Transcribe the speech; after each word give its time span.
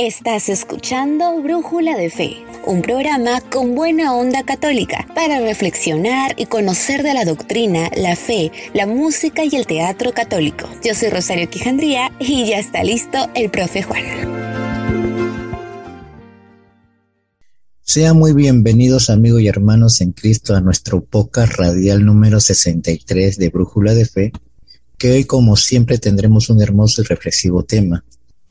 Estás 0.00 0.48
escuchando 0.48 1.42
Brújula 1.42 1.96
de 1.96 2.08
Fe, 2.08 2.36
un 2.64 2.82
programa 2.82 3.40
con 3.40 3.74
buena 3.74 4.14
onda 4.14 4.44
católica 4.44 5.08
para 5.12 5.40
reflexionar 5.40 6.36
y 6.38 6.46
conocer 6.46 7.02
de 7.02 7.14
la 7.14 7.24
doctrina, 7.24 7.90
la 7.96 8.14
fe, 8.14 8.52
la 8.74 8.86
música 8.86 9.42
y 9.44 9.56
el 9.56 9.66
teatro 9.66 10.12
católico. 10.12 10.68
Yo 10.84 10.94
soy 10.94 11.08
Rosario 11.08 11.50
Quijandría 11.50 12.12
y 12.20 12.46
ya 12.46 12.60
está 12.60 12.84
listo 12.84 13.18
el 13.34 13.50
profe 13.50 13.82
Juan. 13.82 14.04
Sean 17.80 18.16
muy 18.16 18.34
bienvenidos 18.34 19.10
amigos 19.10 19.42
y 19.42 19.48
hermanos 19.48 20.00
en 20.00 20.12
Cristo 20.12 20.54
a 20.54 20.60
nuestro 20.60 21.02
podcast 21.02 21.54
radial 21.54 22.04
número 22.04 22.38
63 22.38 23.36
de 23.36 23.48
Brújula 23.48 23.94
de 23.94 24.04
Fe, 24.04 24.32
que 24.96 25.10
hoy 25.10 25.24
como 25.24 25.56
siempre 25.56 25.98
tendremos 25.98 26.50
un 26.50 26.62
hermoso 26.62 27.02
y 27.02 27.04
reflexivo 27.04 27.64
tema 27.64 28.04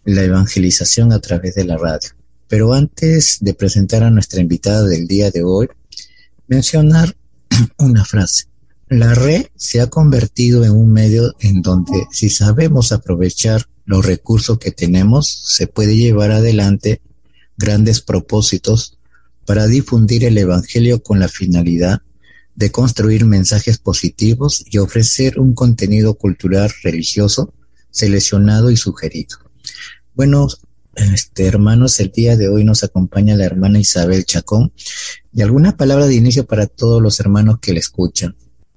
la 0.07 0.23
evangelización 0.23 1.11
a 1.11 1.19
través 1.19 1.55
de 1.55 1.65
la 1.65 1.75
radio. 1.75 2.09
Pero 2.47 2.73
antes 2.73 3.39
de 3.41 3.53
presentar 3.53 4.03
a 4.03 4.09
nuestra 4.09 4.39
invitada 4.39 4.83
del 4.83 5.05
día 5.05 5.31
de 5.31 5.43
hoy, 5.43 5.67
mencionar 6.47 7.15
una 7.77 8.05
frase. 8.05 8.45
La 8.87 9.13
red 9.13 9.47
se 9.57 9.81
ha 9.81 9.87
convertido 9.87 10.63
en 10.63 10.71
un 10.71 10.93
medio 10.93 11.35
en 11.41 11.61
donde 11.61 12.07
si 12.09 12.29
sabemos 12.29 12.93
aprovechar 12.93 13.67
los 13.83 14.05
recursos 14.05 14.59
que 14.59 14.71
tenemos, 14.71 15.29
se 15.45 15.67
puede 15.67 15.97
llevar 15.97 16.31
adelante 16.31 17.01
grandes 17.57 17.99
propósitos 17.99 18.97
para 19.45 19.67
difundir 19.67 20.23
el 20.23 20.37
Evangelio 20.37 21.03
con 21.03 21.19
la 21.19 21.27
finalidad 21.27 22.01
de 22.55 22.71
construir 22.71 23.25
mensajes 23.25 23.77
positivos 23.77 24.63
y 24.71 24.77
ofrecer 24.77 25.37
un 25.37 25.53
contenido 25.53 26.13
cultural 26.13 26.71
religioso 26.81 27.53
seleccionado 27.91 28.71
y 28.71 28.77
sugerido. 28.77 29.37
Bueno, 30.17 30.47
este, 30.95 31.47
hermanos, 31.47 31.99
el 31.99 32.09
día 32.09 32.35
de 32.35 32.49
hoy 32.49 32.63
nos 32.63 32.83
acompaña 32.83 33.35
la 33.35 33.45
hermana 33.45 33.77
Isabel 33.77 34.25
Chacón. 34.25 34.71
¿Y 35.31 35.43
alguna 35.43 35.77
palabra 35.77 36.07
de 36.07 36.15
inicio 36.15 36.47
para 36.47 36.65
todos 36.65 37.03
los 37.03 37.19
hermanos 37.19 37.59
que 37.59 37.71
le 37.71 37.77
escuchan? 37.77 38.33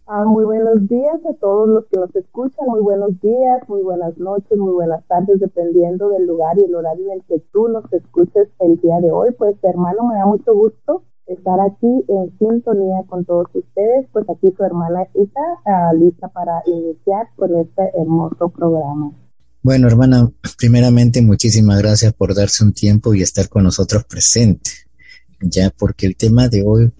Ah, 0.07 0.27
muy 0.27 0.45
buenos 0.45 0.87
días 0.87 1.17
a 1.25 1.33
todos 1.41 1.67
los 1.67 1.87
que 1.87 1.99
nos 1.99 2.15
escuchan, 2.15 2.67
muy 2.69 2.83
buenos 2.83 3.19
días, 3.23 3.67
muy 3.69 3.81
buenas 3.81 4.19
noches, 4.19 4.59
muy 4.59 4.73
buenas 4.75 5.03
tardes, 5.07 5.41
dependiendo 5.41 6.11
del 6.11 6.27
lugar 6.27 6.59
y 6.59 6.65
el 6.65 6.75
horario 6.75 7.07
en 7.07 7.13
el 7.13 7.25
que 7.25 7.43
tú 7.51 7.69
nos 7.69 7.91
escuches 7.91 8.49
el 8.59 8.79
día 8.83 9.01
de 9.01 9.11
hoy. 9.11 9.31
Pues 9.33 9.57
hermano, 9.63 10.09
me 10.09 10.17
da 10.17 10.27
mucho 10.27 10.53
gusto 10.55 11.05
estar 11.25 11.59
aquí 11.59 12.05
en 12.09 12.37
sintonía 12.39 13.03
con 13.07 13.25
todos 13.25 13.47
ustedes. 13.55 14.07
Pues 14.13 14.29
aquí 14.29 14.53
su 14.55 14.63
hermana 14.63 15.09
Isa, 15.15 15.41
ah, 15.65 15.95
lista 15.95 16.29
para 16.29 16.63
iniciar 16.67 17.29
con 17.35 17.57
este 17.57 17.93
hermoso 17.99 18.51
programa. 18.51 19.15
Bueno, 19.63 19.89
hermana, 19.89 20.31
primeramente 20.57 21.21
muchísimas 21.21 21.79
gracias 21.79 22.15
por 22.15 22.35
darse 22.35 22.65
un 22.65 22.73
tiempo 22.73 23.15
y 23.15 23.23
estar 23.23 23.49
con 23.51 23.65
nosotros 23.65 24.05
presente, 24.05 24.71
ya 25.41 25.69
porque 25.71 26.07
el 26.07 26.17
tema 26.17 26.49
de 26.49 26.63
hoy 26.65 26.91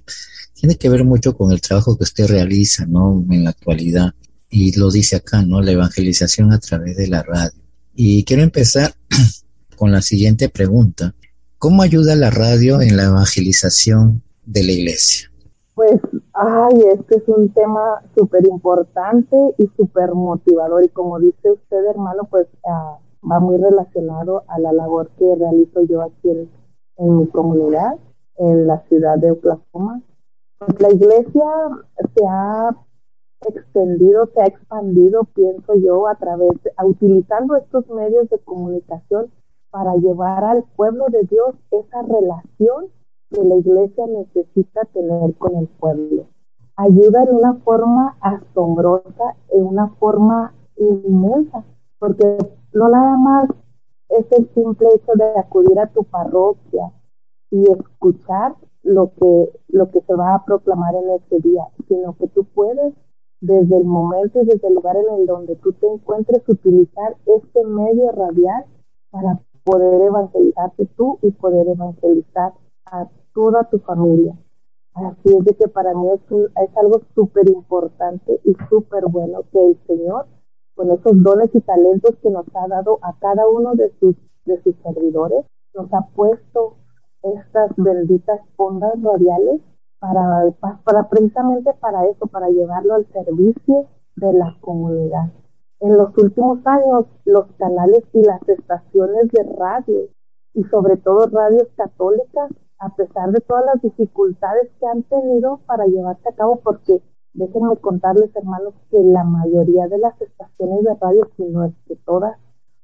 tiene 0.53 0.77
que 0.77 0.91
ver 0.91 1.05
mucho 1.05 1.35
con 1.35 1.53
el 1.53 1.61
trabajo 1.63 1.97
que 1.97 2.05
usted 2.05 2.27
realiza, 2.27 2.85
¿no? 2.85 3.25
En 3.31 3.45
la 3.45 3.51
actualidad. 3.51 4.15
Y 4.51 4.77
lo 4.79 4.91
dice 4.91 5.17
acá, 5.17 5.43
¿no? 5.43 5.63
La 5.63 5.73
evangelización 5.73 6.53
a 6.53 6.59
través 6.59 6.99
de 6.99 7.09
la 7.09 7.23
radio. 7.23 7.59
Y 7.95 8.25
quiero 8.25 8.43
empezar 8.43 8.95
con 9.77 9.91
la 9.91 10.03
siguiente 10.03 10.51
pregunta. 10.51 11.15
¿Cómo 11.57 11.83
ayuda 11.83 12.15
la 12.15 12.31
radio 12.31 12.83
en 12.83 12.97
la 12.99 13.05
evangelización 13.05 14.23
de 14.45 14.65
la 14.65 14.73
iglesia? 14.73 15.31
Pues, 15.75 15.93
ay, 16.41 16.81
este 16.95 17.17
es 17.19 17.29
un 17.29 17.53
tema 17.53 18.03
súper 18.15 18.47
importante 18.47 19.37
y 19.59 19.67
súper 19.77 20.15
motivador. 20.15 20.83
Y 20.83 20.89
como 20.89 21.19
dice 21.19 21.51
usted, 21.51 21.85
hermano, 21.85 22.27
pues 22.31 22.47
ah, 22.67 22.99
va 23.31 23.41
muy 23.41 23.59
relacionado 23.59 24.45
a 24.49 24.59
la 24.59 24.73
labor 24.73 25.11
que 25.19 25.35
realizo 25.35 25.83
yo 25.83 26.01
aquí 26.01 26.31
en, 26.97 27.19
mi 27.19 27.27
comunidad, 27.27 27.99
en 28.37 28.67
la 28.67 28.81
ciudad 28.89 29.19
de 29.19 29.33
Oklahoma. 29.33 30.01
Pues 30.59 30.81
la 30.81 30.91
iglesia 30.91 31.45
se 32.15 32.25
ha 32.27 32.75
extendido, 33.47 34.27
se 34.33 34.41
ha 34.41 34.47
expandido, 34.47 35.25
pienso 35.25 35.75
yo, 35.75 36.09
a 36.09 36.15
través, 36.15 36.53
utilizando 36.83 37.57
estos 37.57 37.87
medios 37.91 38.31
de 38.31 38.39
comunicación 38.39 39.31
para 39.71 39.95
llevar 39.97 40.45
al 40.45 40.65
pueblo 40.75 41.07
de 41.09 41.23
Dios 41.25 41.55
esa 41.71 42.03
relación 42.03 42.87
que 43.31 43.45
la 43.45 43.57
iglesia 43.57 44.07
necesita 44.07 44.85
tener 44.93 45.35
con 45.37 45.57
el 45.57 45.69
pueblo. 45.69 46.27
Ayuda 46.77 47.25
en 47.25 47.37
una 47.37 47.55
forma 47.55 48.17
asombrosa, 48.21 49.37
en 49.51 49.65
una 49.67 49.89
forma 49.99 50.55
inmensa, 50.77 51.65
porque 51.99 52.39
no 52.73 52.89
nada 52.89 53.17
más 53.17 53.49
es 54.09 54.27
el 54.33 54.49
simple 54.55 54.89
hecho 54.95 55.13
de 55.15 55.39
acudir 55.39 55.79
a 55.79 55.87
tu 55.89 56.05
parroquia 56.05 56.93
y 57.51 57.71
escuchar 57.71 58.57
lo 58.83 59.13
que, 59.15 59.53
lo 59.69 59.91
que 59.91 60.01
se 60.01 60.15
va 60.15 60.35
a 60.35 60.45
proclamar 60.45 60.95
en 60.95 61.11
ese 61.11 61.39
día, 61.41 61.65
sino 61.87 62.17
que 62.17 62.29
tú 62.29 62.45
puedes 62.45 62.95
desde 63.41 63.77
el 63.77 63.85
momento 63.85 64.43
y 64.43 64.47
desde 64.47 64.69
el 64.69 64.75
lugar 64.75 64.97
en 64.97 65.21
el 65.21 65.27
donde 65.27 65.57
tú 65.57 65.73
te 65.73 65.87
encuentres 65.87 66.43
utilizar 66.49 67.17
este 67.27 67.65
medio 67.65 68.11
radial 68.13 68.65
para 69.11 69.41
poder 69.65 70.01
evangelizarte 70.03 70.87
tú 70.97 71.19
y 71.23 71.31
poder 71.33 71.69
evangelizar 71.69 72.55
a 72.87 73.09
toda 73.35 73.65
tu 73.65 73.79
familia. 73.81 74.37
Así 74.95 75.37
es 75.37 75.45
de 75.45 75.55
que 75.55 75.69
para 75.69 75.95
mí 75.95 76.09
es, 76.11 76.21
es 76.31 76.77
algo 76.77 77.01
súper 77.15 77.49
importante 77.49 78.41
y 78.45 78.57
súper 78.69 79.05
bueno 79.07 79.43
que 79.53 79.65
el 79.65 79.79
Señor, 79.87 80.27
con 80.75 80.91
esos 80.91 81.23
dones 81.23 81.51
y 81.55 81.61
talentos 81.61 82.17
que 82.23 82.31
nos 82.31 82.47
ha 82.55 82.67
dado 82.69 82.99
a 83.03 83.17
cada 83.19 83.49
uno 83.49 83.75
de 83.75 83.93
sus, 84.01 84.17
de 84.47 84.61
sus 84.63 84.75
servidores, 84.83 85.45
nos 85.75 85.93
ha 85.93 86.07
puesto 86.15 86.77
estas 87.23 87.71
benditas 87.77 88.41
ondas 88.57 88.95
radiales 89.03 89.61
para, 90.01 90.51
para 90.85 91.09
precisamente 91.09 91.73
para 91.75 92.07
eso, 92.07 92.27
para 92.27 92.49
llevarlo 92.49 92.95
al 92.95 93.07
servicio 93.13 93.87
de 94.17 94.33
la 94.33 94.57
comunidad. 94.61 95.31
En 95.81 95.97
los 95.97 96.17
últimos 96.19 96.59
años, 96.67 97.07
los 97.25 97.47
canales 97.59 98.03
y 98.13 98.23
las 98.23 98.47
estaciones 98.49 99.29
de 99.33 99.45
radio, 99.57 100.09
y 100.55 100.65
sobre 100.65 100.97
todo 100.97 101.27
radios 101.27 101.69
católicas, 101.77 102.51
a 102.81 102.89
pesar 102.97 103.31
de 103.31 103.41
todas 103.41 103.65
las 103.67 103.83
dificultades 103.83 104.71
que 104.81 104.87
han 104.87 105.03
tenido 105.05 105.59
para 105.67 105.87
llevarse 105.87 106.29
a 106.29 106.35
cabo, 106.35 106.61
porque 106.61 107.03
déjenme 107.35 107.77
contarles, 107.77 108.35
hermanos, 108.35 108.75
que 108.91 109.03
la 109.03 109.23
mayoría 109.23 109.87
de 109.87 109.99
las 109.99 110.21
estaciones 110.21 110.83
de 110.85 110.95
radio, 110.95 111.29
si 111.37 111.45
no 111.45 111.65
es 111.65 111.75
que 111.87 111.97
todas, 111.97 112.39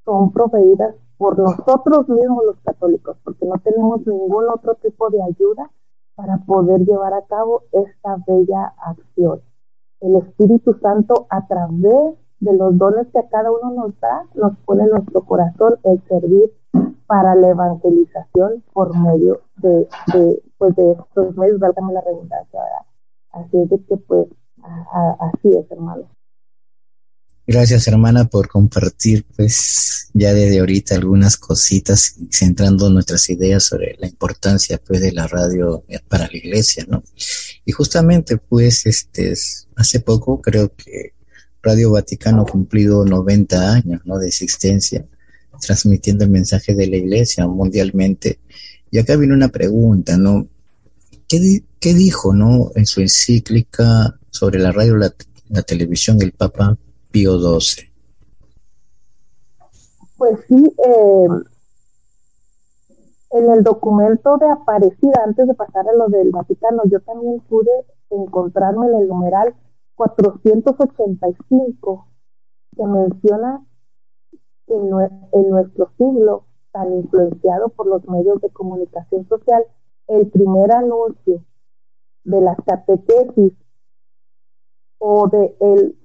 son 0.05 0.33
proveídas 0.33 0.95
por 1.17 1.39
nosotros 1.39 2.09
mismos 2.09 2.45
los 2.45 2.61
católicos, 2.61 3.17
porque 3.25 3.47
no 3.47 3.55
tenemos 3.65 4.07
ningún 4.07 4.45
otro 4.51 4.75
tipo 4.75 5.09
de 5.11 5.23
ayuda 5.23 5.71
para 6.15 6.39
poder 6.47 6.81
llevar 6.85 7.15
a 7.15 7.27
cabo 7.27 7.63
esta 7.73 8.17
bella 8.27 8.75
acción. 8.85 9.41
El 10.01 10.17
Espíritu 10.17 10.75
Santo, 10.75 11.27
a 11.31 11.47
través 11.47 12.17
de 12.41 12.53
los 12.53 12.77
dones 12.77 13.07
que 13.13 13.19
a 13.19 13.29
cada 13.29 13.51
uno 13.51 13.73
nos 13.73 13.99
da, 13.99 14.27
nos 14.35 14.57
pone 14.67 14.85
en 14.85 14.91
nuestro 14.91 15.23
corazón 15.23 15.77
el 15.85 16.03
servir 16.07 16.53
para 17.07 17.35
la 17.35 17.49
evangelización 17.49 18.65
por 18.73 18.97
medio 18.97 19.43
de, 19.57 19.89
de, 20.13 20.43
pues 20.59 20.75
de 20.77 20.93
estos 20.93 21.37
medios, 21.37 21.59
válgame 21.59 21.93
la 21.93 22.01
redundancia, 22.01 22.61
Así 23.33 23.59
es 23.63 23.69
de 23.69 23.79
que, 23.87 23.97
pues, 23.99 24.27
así 25.21 25.49
es, 25.49 25.71
hermano. 25.71 26.11
Gracias, 27.47 27.87
hermana, 27.87 28.25
por 28.25 28.49
compartir, 28.49 29.25
pues, 29.37 30.09
ya 30.15 30.33
desde 30.33 30.59
ahorita 30.59 30.95
algunas 30.95 31.37
cositas, 31.37 32.17
centrando 32.31 32.91
nuestras 32.91 33.29
ideas 33.29 33.63
sobre 33.63 33.95
la 33.99 34.09
importancia, 34.09 34.81
pues, 34.85 35.01
de 35.01 35.13
la 35.13 35.27
radio 35.27 35.85
para 36.09 36.27
la 36.27 36.37
iglesia, 36.37 36.87
¿no? 36.89 37.05
Y 37.65 37.73
justamente, 37.73 38.39
pues, 38.39 38.87
este, 38.87 39.35
hace 39.77 40.01
poco 40.01 40.41
creo 40.41 40.75
que 40.75 41.13
Radio 41.63 41.93
Vaticano 41.93 42.43
ha 42.43 42.47
cumplido 42.47 43.05
90 43.05 43.73
años, 43.73 44.01
¿no? 44.07 44.19
De 44.19 44.29
existencia 44.29 45.07
transmitiendo 45.61 46.25
el 46.25 46.31
mensaje 46.31 46.75
de 46.75 46.87
la 46.87 46.97
iglesia 46.97 47.47
mundialmente. 47.47 48.41
Y 48.91 48.99
acá 48.99 49.17
viene 49.17 49.35
una 49.35 49.49
pregunta, 49.49 50.17
¿no? 50.17 50.47
¿Qué, 51.29 51.65
qué 51.81 51.95
dijo, 51.95 52.33
no, 52.33 52.71
en 52.75 52.87
su 52.87 53.01
encíclica 53.01 54.19
sobre 54.31 54.59
la 54.59 54.73
radio 54.73 54.97
la, 54.97 55.13
la, 55.49 55.63
televisión 55.63 56.21
el 56.23 56.33
Papa 56.33 56.77
Pío 57.11 57.39
XII? 57.39 57.91
Pues 60.17 60.39
sí, 60.49 60.55
eh, 60.55 61.29
en 63.33 63.51
el 63.51 63.65
documento 63.65 64.39
de 64.39 64.51
Aparecida, 64.51 65.23
antes 65.25 65.47
de 65.47 65.55
pasar 65.55 65.87
a 65.89 65.93
lo 65.93 66.09
del 66.09 66.31
Vaticano, 66.31 66.83
yo 66.91 67.01
también 67.01 67.41
pude 67.41 67.71
encontrarme 68.11 68.87
en 68.87 68.95
el 69.03 69.09
numeral 69.09 69.55
485 69.97 72.07
que 72.77 72.87
menciona 72.87 73.67
en, 74.69 75.51
nuestro 75.51 75.91
siglo 75.97 76.45
tan 76.73 76.93
influenciado 76.93 77.69
por 77.71 77.87
los 77.87 78.07
medios 78.09 78.41
de 78.41 78.51
comunicación 78.51 79.27
social, 79.29 79.65
el 80.09 80.29
primer 80.29 80.73
anuncio 80.73 81.43
de 82.25 82.41
las 82.41 82.57
catequesis 82.67 83.53
o 84.99 85.29
de 85.29 85.57
el 85.61 85.99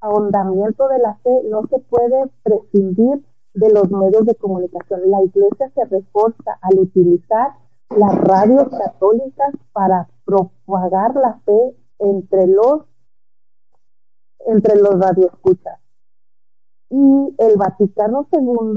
ahondamiento 0.00 0.88
de 0.88 0.98
la 0.98 1.14
fe 1.16 1.42
no 1.48 1.66
se 1.68 1.78
puede 1.80 2.30
prescindir 2.42 3.24
de 3.54 3.70
los 3.70 3.90
medios 3.90 4.24
de 4.26 4.34
comunicación. 4.34 5.10
La 5.10 5.22
iglesia 5.22 5.70
se 5.74 5.84
refuerza 5.86 6.58
al 6.62 6.78
utilizar 6.78 7.54
las 7.90 8.14
radios 8.14 8.68
católicas 8.68 9.52
para 9.72 10.08
propagar 10.24 11.14
la 11.16 11.40
fe 11.44 11.76
entre 11.98 12.46
los 12.46 12.84
entre 14.46 14.76
los 14.76 14.98
radioescuchas. 14.98 15.78
Y 16.90 17.34
el 17.38 17.56
Vaticano 17.56 18.26
II 18.32 18.74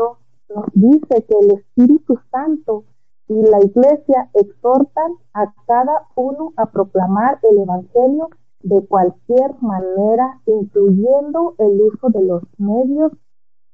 nos 0.56 0.66
dice 0.74 1.26
que 1.26 1.36
el 1.42 1.52
Espíritu 1.52 2.20
Santo 2.32 2.86
y 3.28 3.42
la 3.42 3.60
Iglesia 3.60 4.30
exhortan 4.34 5.14
a 5.34 5.54
cada 5.66 6.08
uno 6.16 6.54
a 6.58 6.68
proclamar 6.68 7.40
el 7.44 7.60
Evangelio 7.60 8.30
de 8.62 8.86
cualquier 8.86 9.56
manera, 9.62 10.42
incluyendo 10.46 11.56
el 11.58 11.82
uso 11.82 12.10
de 12.10 12.24
los 12.24 12.44
medios 12.58 13.12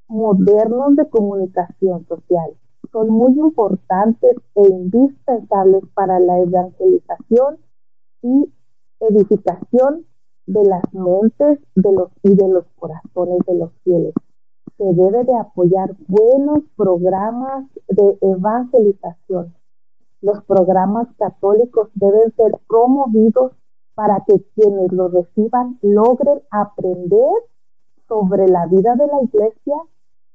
modernos 0.08 0.96
de 0.96 1.08
comunicación 1.08 2.06
social. 2.06 2.50
Son 2.90 3.08
muy 3.08 3.38
importantes 3.38 4.36
e 4.56 4.62
indispensables 4.68 5.84
para 5.94 6.18
la 6.18 6.38
evangelización 6.40 7.58
y 8.22 8.52
edificación 9.00 10.06
de 10.46 10.64
las 10.64 10.82
mentes 10.92 11.60
y 12.22 12.34
de 12.34 12.48
los 12.48 12.64
corazones 12.76 13.38
de 13.46 13.54
los 13.54 13.70
fieles. 13.84 14.14
Se 14.80 14.94
debe 14.94 15.24
de 15.24 15.36
apoyar 15.36 15.94
buenos 16.08 16.60
programas 16.74 17.66
de 17.86 18.16
evangelización. 18.22 19.54
Los 20.22 20.42
programas 20.44 21.06
católicos 21.18 21.90
deben 21.92 22.34
ser 22.34 22.52
promovidos 22.66 23.52
para 23.94 24.24
que 24.26 24.42
quienes 24.54 24.90
lo 24.90 25.08
reciban 25.08 25.78
logren 25.82 26.40
aprender 26.50 27.42
sobre 28.08 28.48
la 28.48 28.64
vida 28.68 28.96
de 28.96 29.06
la 29.06 29.22
iglesia, 29.22 29.76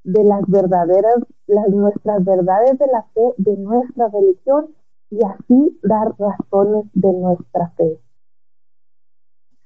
de 0.03 0.23
las 0.23 0.47
verdaderas, 0.47 1.23
las, 1.47 1.67
nuestras 1.69 2.23
verdades 2.23 2.77
de 2.77 2.85
la 2.85 3.01
fe, 3.15 3.33
de 3.37 3.57
nuestra 3.57 4.09
religión 4.09 4.75
y 5.09 5.25
así 5.25 5.79
dar 5.81 6.13
razones 6.19 6.85
de 6.93 7.13
nuestra 7.13 7.71
fe. 7.77 7.99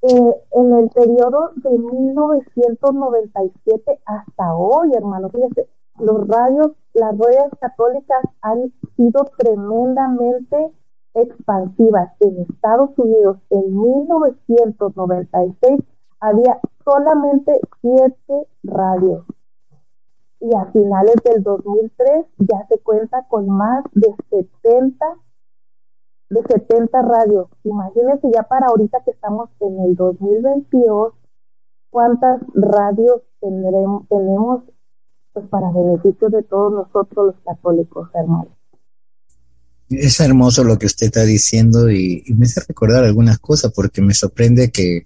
Eh, 0.01 0.33
en 0.51 0.73
el 0.75 0.89
periodo 0.89 1.51
de 1.55 1.77
1997 1.77 3.99
hasta 4.05 4.55
hoy, 4.55 4.93
hermano, 4.93 5.27
fíjense, 5.29 5.67
los 5.99 6.25
radios, 6.25 6.71
las 6.93 7.17
ruedas 7.17 7.51
católicas 7.59 8.23
han 8.41 8.71
sido 8.95 9.25
tremendamente 9.37 10.71
expansivas. 11.13 12.13
En 12.21 12.43
Estados 12.49 12.97
Unidos, 12.97 13.39
en 13.49 13.77
1996, 13.77 15.81
había 16.21 16.61
solamente 16.85 17.59
siete 17.81 18.47
radios. 18.63 19.25
Y 20.39 20.55
a 20.55 20.67
finales 20.67 21.15
del 21.25 21.43
2003 21.43 22.25
ya 22.37 22.65
se 22.69 22.79
cuenta 22.79 23.27
con 23.27 23.49
más 23.49 23.83
de 23.93 24.15
70 24.29 25.05
de 26.29 26.41
70 26.41 27.01
radios. 27.01 27.47
Imagínense 27.63 28.27
ya 28.33 28.43
para 28.43 28.67
ahorita 28.67 28.99
que 29.03 29.11
estamos 29.11 29.49
en 29.59 29.79
el 29.81 29.95
2022, 29.95 31.13
cuántas 31.89 32.41
radios 32.53 33.21
tendremos, 33.41 34.07
tenemos 34.07 34.63
pues 35.33 35.47
para 35.47 35.71
beneficio 35.71 36.29
de 36.29 36.43
todos 36.43 36.73
nosotros 36.73 37.27
los 37.27 37.35
católicos, 37.45 38.09
hermanos. 38.13 38.53
Es 39.89 40.19
hermoso 40.19 40.63
lo 40.63 40.77
que 40.77 40.85
usted 40.85 41.07
está 41.07 41.23
diciendo 41.23 41.89
y, 41.89 42.23
me 42.37 42.45
hace 42.45 42.61
recordar 42.67 43.03
algunas 43.03 43.39
cosas 43.39 43.71
porque 43.75 44.01
me 44.01 44.13
sorprende 44.13 44.69
que, 44.71 45.05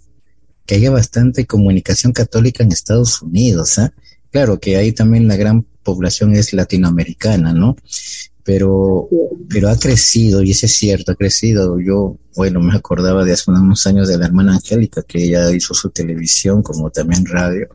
que 0.65 0.75
haya 0.75 0.91
bastante 0.91 1.45
comunicación 1.45 2.11
católica 2.11 2.63
en 2.63 2.71
Estados 2.73 3.21
Unidos. 3.21 3.79
¿ah? 3.79 3.93
Claro 4.29 4.59
que 4.59 4.75
ahí 4.75 4.91
también 4.91 5.27
la 5.27 5.37
gran 5.37 5.65
población 5.83 6.35
es 6.35 6.53
latinoamericana, 6.53 7.53
¿no? 7.53 7.77
Pero, 8.43 9.07
pero 9.49 9.69
ha 9.69 9.77
crecido, 9.77 10.41
y 10.41 10.51
eso 10.51 10.65
es 10.65 10.73
cierto, 10.73 11.13
ha 11.13 11.15
crecido. 11.15 11.79
Yo, 11.79 12.17
bueno, 12.35 12.59
me 12.59 12.75
acordaba 12.75 13.23
de 13.23 13.31
hace 13.31 13.49
unos 13.49 13.87
años 13.87 14.07
de 14.07 14.17
la 14.17 14.25
hermana 14.25 14.55
Angélica, 14.55 15.01
que 15.03 15.23
ella 15.23 15.49
hizo 15.51 15.73
su 15.73 15.89
televisión 15.91 16.61
como 16.61 16.89
también 16.89 17.25
radio. 17.25 17.69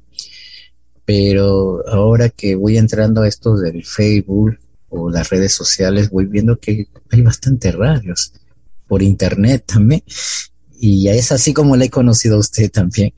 Pero 1.07 1.89
ahora 1.89 2.29
que 2.29 2.55
voy 2.55 2.77
entrando 2.77 3.23
a 3.23 3.29
esto 3.29 3.57
del 3.57 3.83
Facebook 3.83 4.59
o 4.91 5.11
las 5.11 5.31
redes 5.31 5.53
sociales, 5.53 6.11
voy 6.11 6.27
viendo 6.27 6.59
que 6.59 6.87
hay 7.11 7.23
bastantes 7.23 7.75
radios 7.75 8.35
por 8.87 9.03
internet 9.03 9.65
también. 9.67 10.03
Y 10.79 11.09
es 11.09 11.33
así 11.33 11.55
como 11.55 11.77
la 11.77 11.87
he 11.87 11.91
conocido 11.91 12.37
a 12.37 12.41
usted 12.41 12.71
también. 12.71 13.15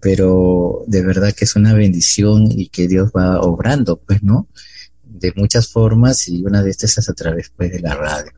Pero 0.00 0.84
de 0.86 1.02
verdad 1.02 1.32
que 1.32 1.46
es 1.46 1.56
una 1.56 1.72
bendición 1.72 2.46
y 2.50 2.68
que 2.68 2.88
Dios 2.88 3.10
va 3.16 3.40
obrando, 3.40 3.96
pues, 3.96 4.22
¿no? 4.22 4.48
De 5.20 5.32
muchas 5.36 5.68
formas 5.68 6.28
y 6.28 6.44
una 6.44 6.62
de 6.62 6.70
estas 6.70 6.98
es 6.98 7.08
a 7.08 7.14
través 7.14 7.52
pues, 7.56 7.72
de 7.72 7.80
la 7.80 7.94
radio. 7.94 8.32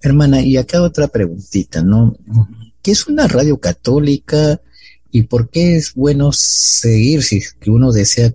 Hermana, 0.00 0.40
y 0.40 0.56
acá 0.56 0.82
otra 0.82 1.08
preguntita, 1.08 1.82
¿no? 1.82 2.14
¿Qué 2.82 2.92
es 2.92 3.06
una 3.06 3.28
radio 3.28 3.58
católica 3.58 4.60
y 5.10 5.22
por 5.24 5.50
qué 5.50 5.76
es 5.76 5.94
bueno 5.94 6.30
seguir, 6.32 7.22
si 7.22 7.42
que 7.60 7.70
uno 7.70 7.92
desea 7.92 8.32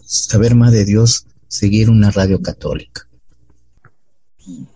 saber 0.00 0.54
más 0.54 0.72
de 0.72 0.84
Dios, 0.84 1.26
seguir 1.48 1.90
una 1.90 2.10
radio 2.10 2.40
católica? 2.40 3.08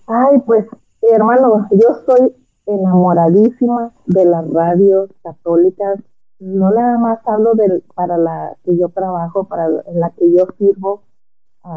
Ay, 0.06 0.39
pues 0.47 0.67
hermano, 1.03 1.69
yo 1.71 2.03
soy 2.06 2.35
enamoradísima 2.67 3.93
de 4.06 4.25
las 4.25 4.49
radios 4.50 5.11
católicas. 5.23 6.00
No 6.39 6.71
nada 6.71 6.99
más 6.99 7.19
hablo 7.27 7.55
de 7.55 7.83
para 7.95 8.17
la 8.17 8.56
que 8.65 8.77
yo 8.77 8.89
trabajo, 8.91 9.45
para 9.45 9.69
la 9.69 10.11
que 10.11 10.33
yo 10.33 10.47
sirvo, 10.59 11.03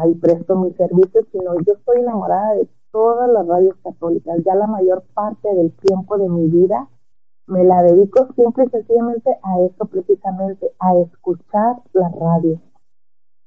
y 0.06 0.14
presto 0.14 0.56
mis 0.56 0.76
servicios, 0.76 1.26
sino 1.32 1.54
yo 1.66 1.74
estoy 1.74 2.00
enamorada 2.00 2.54
de 2.54 2.68
todas 2.92 3.30
las 3.30 3.46
radios 3.46 3.76
católicas. 3.82 4.38
Ya 4.44 4.54
la 4.54 4.66
mayor 4.66 5.04
parte 5.14 5.54
del 5.54 5.72
tiempo 5.72 6.18
de 6.18 6.28
mi 6.28 6.48
vida 6.48 6.88
me 7.46 7.64
la 7.64 7.82
dedico 7.82 8.28
siempre 8.34 8.64
y 8.64 8.68
sencillamente 8.70 9.38
a 9.42 9.60
eso 9.60 9.84
precisamente, 9.86 10.70
a 10.78 10.96
escuchar 10.96 11.82
la 11.92 12.08
radio. 12.08 12.60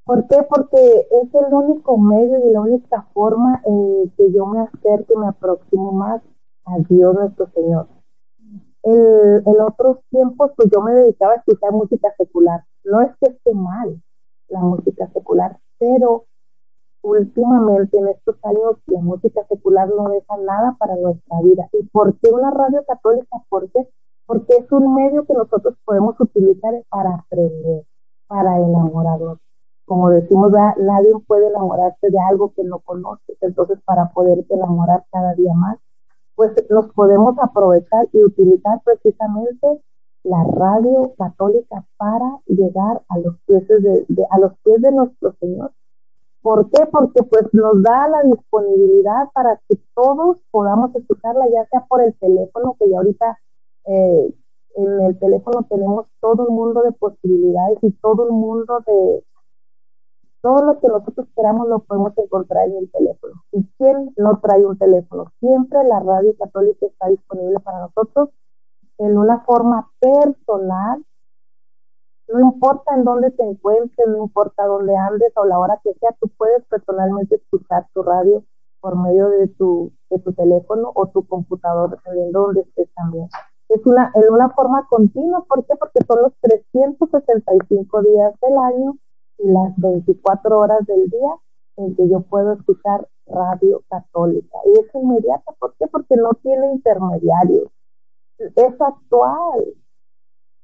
¿Por 0.03 0.27
qué? 0.27 0.37
Porque 0.47 1.07
es 1.09 1.33
el 1.33 1.53
único 1.53 1.97
medio 1.97 2.38
y 2.47 2.51
la 2.51 2.61
única 2.61 3.07
forma 3.13 3.61
en 3.65 4.11
que 4.17 4.31
yo 4.31 4.45
me 4.45 4.59
acerco 4.59 5.13
y 5.13 5.17
me 5.17 5.27
aproximo 5.27 5.91
más 5.91 6.21
a 6.65 6.77
Dios 6.88 7.15
nuestro 7.15 7.49
Señor. 7.55 7.88
En, 8.83 9.41
en 9.47 9.61
otros 9.61 9.97
tiempos, 10.11 10.51
pues 10.55 10.69
yo 10.71 10.81
me 10.81 10.93
dedicaba 10.93 11.33
a 11.33 11.38
escuchar 11.38 11.71
música 11.71 12.13
secular. 12.17 12.63
No 12.83 13.01
es 13.01 13.11
que 13.19 13.31
esté 13.31 13.55
mal 13.55 13.99
la 14.49 14.59
música 14.59 15.09
secular, 15.11 15.57
pero 15.80 16.25
últimamente 17.01 17.98
en 17.98 18.08
estos 18.08 18.36
años 18.44 18.77
la 18.88 19.00
música 19.00 19.46
secular 19.48 19.88
no 19.89 20.10
deja 20.10 20.38
nada 20.38 20.75
para 20.79 20.96
nuestra 20.96 21.41
vida. 21.41 21.70
¿Y 21.74 21.84
por 21.88 22.17
qué 22.20 22.29
una 22.32 22.51
radio 22.51 22.84
católica? 22.88 23.38
¿Por 23.50 23.70
qué? 23.72 23.88
Porque 24.25 24.55
es 24.58 24.72
un 24.72 24.96
medio 24.96 25.25
que 25.25 25.34
nosotros 25.34 25.75
podemos 25.86 26.20
utilizar 26.20 26.74
para 26.89 27.15
aprender, 27.15 27.86
para 28.27 28.58
enamorarnos. 28.58 29.39
Como 29.86 30.10
decimos, 30.10 30.51
nadie 30.51 31.12
puede 31.27 31.48
enamorarse 31.48 32.10
de 32.10 32.20
algo 32.20 32.51
que 32.55 32.63
no 32.63 32.79
conoces. 32.79 33.38
Entonces, 33.41 33.79
para 33.86 34.10
poderte 34.12 34.55
enamorar 34.55 35.05
cada 35.12 35.36
día 35.36 35.53
más, 35.53 35.77
pues 36.36 36.51
nos 36.72 36.91
podemos 36.94 37.38
aprovechar 37.39 38.08
y 38.12 38.24
utilizar 38.24 38.82
precisamente 38.84 39.82
la 40.25 40.44
radio 40.44 41.13
católica 41.17 41.86
para 41.98 42.39
llegar 42.48 43.01
a 43.10 43.17
los 43.20 43.38
pies 43.46 43.67
de, 43.67 44.05
a 44.29 44.39
los 44.39 44.53
pies 44.63 44.82
de 44.82 44.91
nuestro 44.91 45.34
Señor 45.39 45.72
¿Por 46.46 46.70
qué? 46.70 46.86
Porque 46.91 47.24
pues 47.24 47.51
nos 47.53 47.82
da 47.82 48.08
la 48.08 48.22
disponibilidad 48.22 49.32
para 49.34 49.60
que 49.67 49.79
todos 49.96 50.38
podamos 50.51 50.96
escucharla, 50.96 51.48
ya 51.50 51.65
sea 51.72 51.84
por 51.89 52.03
el 52.03 52.13
teléfono, 52.20 52.75
que 52.77 52.88
ya 52.88 52.98
ahorita 52.98 53.39
eh, 53.88 54.32
en 54.75 55.01
el 55.05 55.17
teléfono 55.17 55.65
tenemos 55.67 56.05
todo 56.22 56.48
el 56.48 56.53
mundo 56.53 56.84
de 56.84 56.91
posibilidades 56.91 57.79
y 57.82 57.91
todo 57.94 58.27
el 58.27 58.34
mundo 58.34 58.79
de 58.86 59.24
todo 60.44 60.65
lo 60.65 60.79
que 60.79 60.88
nosotros 60.88 61.27
queramos 61.36 61.67
lo 61.67 61.79
podemos 61.79 62.15
encontrar 62.15 62.67
en 62.67 62.77
el 62.77 62.91
teléfono. 62.91 63.41
¿Y 63.51 63.65
quién 63.79 64.13
no 64.15 64.39
trae 64.39 64.63
un 64.63 64.77
teléfono? 64.77 65.32
Siempre 65.39 65.84
la 65.86 66.00
radio 66.00 66.38
católica 66.38 66.86
está 66.86 67.08
disponible 67.08 67.60
para 67.62 67.79
nosotros 67.79 68.29
en 68.97 69.17
una 69.17 69.41
forma 69.41 69.91
personal 69.99 71.05
no 72.27 72.39
importa 72.39 72.95
en 72.95 73.03
dónde 73.03 73.31
te 73.31 73.43
encuentres, 73.43 74.07
no 74.07 74.23
importa 74.23 74.65
dónde 74.65 74.95
andes 74.95 75.31
o 75.35 75.45
la 75.45 75.59
hora 75.59 75.79
que 75.83 75.93
sea, 75.93 76.11
tú 76.19 76.27
puedes 76.37 76.65
personalmente 76.65 77.35
escuchar 77.35 77.87
tu 77.93 78.01
radio 78.01 78.43
por 78.81 78.97
medio 78.97 79.29
de 79.29 79.47
tu, 79.47 79.91
de 80.09 80.19
tu 80.19 80.33
teléfono 80.33 80.91
o 80.93 81.07
tu 81.07 81.27
computador, 81.27 81.91
dependiendo 81.91 82.41
donde 82.41 82.61
estés 82.61 82.89
también. 82.95 83.29
Es 83.69 83.85
una, 83.85 84.11
en 84.13 84.33
una 84.33 84.49
forma 84.49 84.87
continua, 84.87 85.43
¿por 85.47 85.65
qué? 85.65 85.75
Porque 85.75 85.99
son 86.07 86.21
los 86.21 86.33
365 86.41 88.01
días 88.01 88.33
del 88.41 88.57
año 88.57 88.97
y 89.39 89.47
las 89.47 89.75
24 89.77 90.59
horas 90.59 90.85
del 90.85 91.09
día 91.09 91.31
en 91.77 91.95
que 91.95 92.07
yo 92.07 92.21
puedo 92.21 92.53
escuchar 92.53 93.07
radio 93.27 93.83
católica. 93.89 94.57
Y 94.65 94.79
es 94.79 94.95
inmediata, 94.95 95.51
¿por 95.59 95.75
qué? 95.77 95.87
Porque 95.87 96.15
no 96.15 96.31
tiene 96.41 96.71
intermediarios. 96.71 97.69
Es 98.38 98.82
actual, 98.82 99.65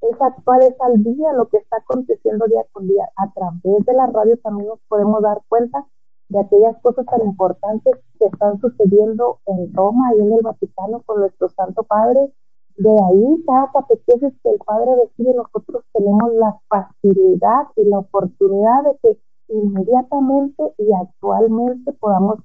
es 0.01 0.21
actual, 0.21 0.63
es 0.63 0.81
al 0.81 1.03
día 1.03 1.31
lo 1.33 1.47
que 1.47 1.57
está 1.57 1.77
aconteciendo 1.77 2.45
día 2.47 2.65
con 2.73 2.87
día 2.87 3.09
a 3.15 3.31
través 3.31 3.85
de 3.85 3.93
la 3.93 4.07
radio 4.07 4.37
también 4.37 4.67
nos 4.69 4.79
podemos 4.89 5.21
dar 5.21 5.41
cuenta 5.47 5.85
de 6.29 6.39
aquellas 6.39 6.81
cosas 6.81 7.05
tan 7.05 7.21
importantes 7.21 7.93
que 8.17 8.25
están 8.25 8.59
sucediendo 8.59 9.39
en 9.45 9.73
Roma 9.73 10.13
y 10.15 10.21
en 10.21 10.33
el 10.33 10.41
Vaticano 10.41 11.01
con 11.05 11.19
nuestro 11.19 11.49
Santo 11.49 11.83
Padre. 11.83 12.33
De 12.77 12.89
ahí, 12.89 13.43
cada 13.45 13.71
catequesis 13.71 14.33
que 14.41 14.49
el 14.49 14.59
Padre 14.65 14.91
decide, 14.95 15.33
nosotros 15.35 15.83
tenemos 15.93 16.33
la 16.35 16.57
facilidad 16.69 17.67
y 17.75 17.85
la 17.85 17.99
oportunidad 17.99 18.83
de 18.83 18.97
que 19.03 19.19
inmediatamente 19.49 20.73
y 20.77 20.93
actualmente 20.93 21.91
podamos 21.93 22.39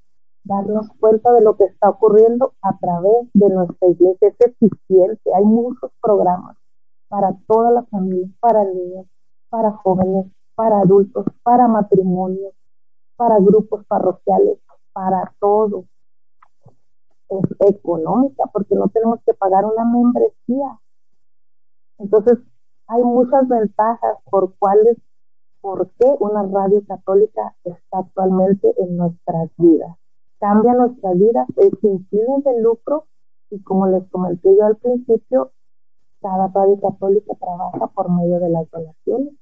darnos 0.47 0.87
cuenta 0.99 1.31
de 1.33 1.41
lo 1.41 1.57
que 1.57 1.65
está 1.65 1.89
ocurriendo 1.89 2.53
a 2.61 2.77
través 2.77 3.27
de 3.33 3.49
nuestra 3.49 3.87
iglesia. 3.89 4.29
Es 4.29 4.35
eficiente, 4.39 5.33
hay 5.35 5.43
muchos 5.43 5.91
programas 6.01 6.57
para 7.09 7.35
toda 7.47 7.71
la 7.71 7.83
familia, 7.83 8.29
para 8.39 8.63
niños, 8.63 9.05
para 9.49 9.71
jóvenes, 9.71 10.27
para 10.55 10.79
adultos, 10.79 11.25
para 11.43 11.67
matrimonios, 11.67 12.53
para 13.15 13.39
grupos 13.39 13.85
parroquiales, 13.85 14.59
para 14.93 15.33
todo. 15.39 15.85
Es 17.29 17.69
económica 17.69 18.43
porque 18.53 18.75
no 18.75 18.87
tenemos 18.87 19.19
que 19.25 19.33
pagar 19.33 19.65
una 19.65 19.83
membresía. 19.85 20.79
Entonces, 21.97 22.39
hay 22.87 23.03
muchas 23.03 23.47
ventajas 23.47 24.17
por 24.29 24.55
cuáles, 24.57 24.97
por 25.59 25.89
qué 25.99 26.15
una 26.19 26.43
radio 26.43 26.85
católica 26.87 27.55
está 27.65 27.99
actualmente 27.99 28.73
en 28.81 28.95
nuestras 28.95 29.49
vidas. 29.57 29.97
Cambia 30.39 30.73
nuestras 30.73 31.17
vidas, 31.17 31.47
es 31.57 31.71
sin 31.81 32.05
fines 32.07 32.43
de 32.43 32.61
lucro 32.61 33.05
y 33.49 33.61
como 33.63 33.87
les 33.87 34.07
comenté 34.09 34.55
yo 34.55 34.65
al 34.65 34.77
principio, 34.77 35.51
cada 36.21 36.47
radio 36.47 36.79
católica 36.79 37.33
trabaja 37.39 37.87
por 37.87 38.11
medio 38.11 38.39
de 38.39 38.49
las 38.49 38.69
donaciones. 38.69 39.33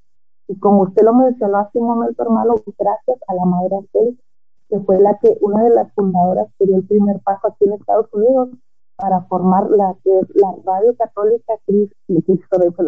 Y 0.47 0.57
como 0.59 0.83
usted 0.83 1.03
lo 1.03 1.13
mencionó 1.13 1.57
hace 1.57 1.79
un 1.79 1.87
momento, 1.87 2.23
hermano, 2.23 2.55
gracias 2.77 3.17
a 3.27 3.33
la 3.33 3.45
Madre 3.45 3.77
Angélica, 3.77 4.23
que 4.69 4.79
fue 4.81 4.99
la 4.99 5.17
que, 5.19 5.37
una 5.41 5.63
de 5.63 5.71
las 5.71 5.91
fundadoras 5.93 6.47
que 6.57 6.65
dio 6.65 6.77
el 6.77 6.87
primer 6.87 7.19
paso 7.21 7.47
aquí 7.47 7.65
en 7.65 7.73
Estados 7.73 8.07
Unidos 8.13 8.49
para 8.95 9.21
formar 9.23 9.69
la 9.71 9.95
la 10.35 10.55
Radio 10.65 10.95
Católica 10.95 11.53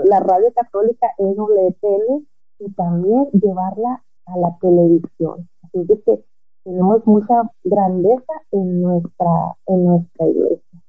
la 0.05 0.19
Radio 0.19 0.53
Católica 0.53 1.07
EWTN 1.17 2.27
y 2.59 2.71
también 2.73 3.29
llevarla 3.31 4.03
a 4.25 4.37
la 4.37 4.57
televisión. 4.61 5.49
Así 5.63 5.85
que 6.05 6.23
tenemos 6.67 7.01
mucha 7.05 7.33
grandeza 7.63 8.33
en 8.51 8.81
nuestra, 8.81 9.55
en 9.67 9.85
nuestra 9.85 10.27
iglesia. 10.27 10.83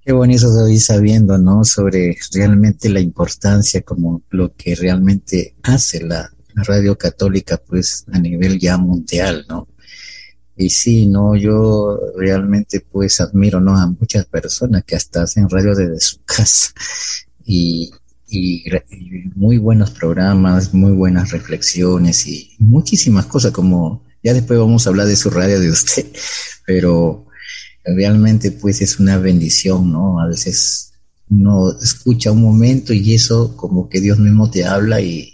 Qué 0.00 0.12
bonito 0.12 0.48
estoy 0.48 0.78
sabiendo, 0.80 1.38
¿no? 1.38 1.64
Sobre 1.64 2.16
realmente 2.32 2.88
la 2.88 2.98
importancia, 2.98 3.82
como 3.82 4.22
lo 4.30 4.52
que 4.54 4.74
realmente 4.74 5.54
hace 5.62 6.04
la, 6.04 6.28
radio 6.56 6.96
católica, 6.96 7.56
pues 7.56 8.04
a 8.12 8.18
nivel 8.20 8.60
ya 8.60 8.78
mundial, 8.78 9.44
¿no? 9.48 9.66
Y 10.56 10.70
sí, 10.70 11.06
no, 11.06 11.34
yo 11.34 11.98
realmente 12.16 12.80
pues 12.80 13.20
admiro, 13.20 13.60
¿no? 13.60 13.76
A 13.76 13.88
muchas 13.88 14.26
personas 14.26 14.84
que 14.84 14.94
hasta 14.94 15.22
hacen 15.22 15.50
radio 15.50 15.74
desde 15.74 15.98
su 15.98 16.22
casa 16.24 16.72
y, 17.44 17.90
y, 18.34 18.64
muy 19.34 19.58
buenos 19.58 19.90
programas, 19.90 20.74
muy 20.74 20.92
buenas 20.92 21.30
reflexiones 21.30 22.26
y 22.26 22.54
muchísimas 22.58 23.26
cosas 23.26 23.52
como, 23.52 24.04
ya 24.22 24.32
después 24.32 24.58
vamos 24.58 24.86
a 24.86 24.90
hablar 24.90 25.06
de 25.06 25.16
su 25.16 25.30
radio 25.30 25.60
de 25.60 25.70
usted, 25.70 26.06
pero 26.66 27.26
realmente 27.84 28.50
pues 28.52 28.80
es 28.80 28.98
una 28.98 29.18
bendición, 29.18 29.92
¿no? 29.92 30.20
A 30.20 30.26
veces 30.26 30.92
uno 31.30 31.72
escucha 31.80 32.32
un 32.32 32.42
momento 32.42 32.92
y 32.92 33.14
eso 33.14 33.56
como 33.56 33.88
que 33.88 34.00
Dios 34.00 34.18
mismo 34.18 34.50
te 34.50 34.64
habla 34.64 35.00
y, 35.00 35.30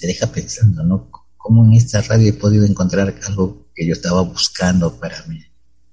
te 0.00 0.08
deja 0.08 0.26
pensando, 0.32 0.82
¿no? 0.82 1.08
¿Cómo 1.36 1.64
en 1.64 1.74
esta 1.74 2.02
radio 2.02 2.28
he 2.28 2.32
podido 2.32 2.64
encontrar 2.64 3.14
algo 3.28 3.68
que 3.72 3.86
yo 3.86 3.92
estaba 3.92 4.22
buscando 4.22 4.98
para 4.98 5.24
mi 5.26 5.44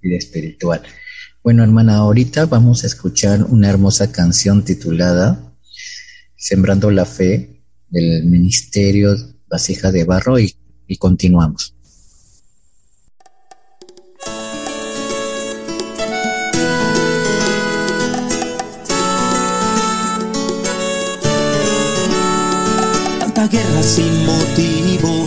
vida 0.01 0.17
espiritual? 0.17 0.81
Bueno, 1.43 1.63
hermana, 1.63 1.97
ahorita 1.97 2.47
vamos 2.47 2.83
a 2.83 2.87
escuchar 2.87 3.43
una 3.43 3.69
hermosa 3.69 4.11
canción 4.11 4.65
titulada 4.65 5.46
Sembrando 6.37 6.89
la 6.91 7.05
Fe 7.05 7.61
del 7.89 8.23
Ministerio 8.23 9.13
Vasija 9.49 9.91
de 9.91 10.05
Barro 10.05 10.39
y 10.39 10.97
continuamos. 10.97 11.73
guerra 23.49 23.83
sin 23.83 24.25
motivo, 24.25 25.26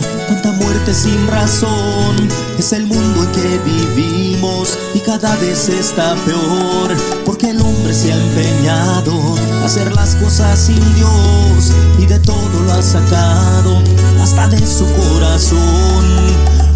muerte 0.61 0.93
sin 0.93 1.27
razón. 1.27 2.15
Es 2.57 2.73
el 2.73 2.85
mundo 2.85 3.23
en 3.23 3.31
que 3.31 3.59
vivimos 3.65 4.77
y 4.93 4.99
cada 4.99 5.35
vez 5.37 5.69
está 5.69 6.15
peor, 6.25 6.95
porque 7.25 7.49
el 7.49 7.61
hombre 7.61 7.93
se 7.93 8.11
ha 8.11 8.15
empeñado 8.15 9.35
a 9.61 9.65
hacer 9.65 9.93
las 9.95 10.15
cosas 10.15 10.59
sin 10.59 10.95
Dios 10.95 11.71
y 11.99 12.05
de 12.05 12.19
todo 12.19 12.59
lo 12.65 12.73
ha 12.73 12.81
sacado, 12.81 13.81
hasta 14.21 14.47
de 14.47 14.65
su 14.65 14.85
corazón. 14.85 16.05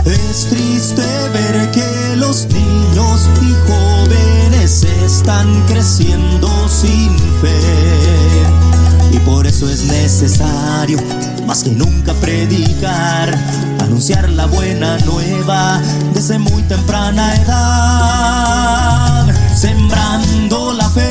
Es 0.06 0.48
triste 0.50 1.02
ver 1.34 1.72
que 1.72 2.16
los 2.16 2.48
niños 2.48 3.30
y 3.42 3.54
jóvenes 3.68 4.84
están 4.84 5.64
creciendo 5.68 6.50
sin 6.70 7.18
fe 7.42 8.65
y 9.12 9.20
por 9.20 9.46
eso 9.48 9.70
es 9.70 9.86
necesario, 9.86 11.00
más 11.46 11.64
que 11.64 11.72
nunca, 11.72 12.14
predicar, 12.16 13.34
anunciar 13.80 14.28
la 14.30 14.46
buena 14.46 14.98
nueva 15.00 15.82
desde 16.14 16.38
muy 16.40 16.62
temprana 16.64 17.36
edad, 17.36 19.28
sembrando 19.56 20.74
la 20.74 20.90
fe 20.90 21.10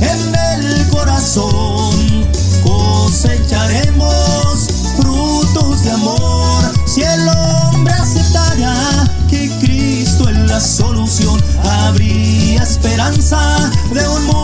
en 0.00 0.34
el 0.34 0.88
corazón, 0.88 1.94
cosecharemos 2.62 4.68
frutos 4.96 5.84
de 5.84 5.90
amor 5.90 6.64
si 6.86 7.02
el 7.02 7.28
hombre 7.28 7.92
aceptara 7.94 8.74
que 9.28 9.50
Cristo 9.60 10.28
es 10.28 10.36
la 10.38 10.60
solución, 10.60 11.40
habría 11.62 12.64
esperanza 12.64 13.70
de 13.92 14.08
un 14.08 14.26
mundo 14.26 14.39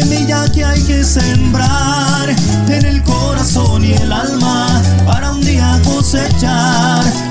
semilla 0.00 0.50
que 0.52 0.64
hay 0.64 0.82
que 0.82 1.04
sembrar 1.04 2.28
en 2.68 2.84
el 2.84 3.00
corazón 3.04 3.84
y 3.84 3.92
el 3.92 4.12
alma 4.12 4.82
para 5.06 5.30
un 5.30 5.40
día 5.40 5.80
cosechar 5.84 7.23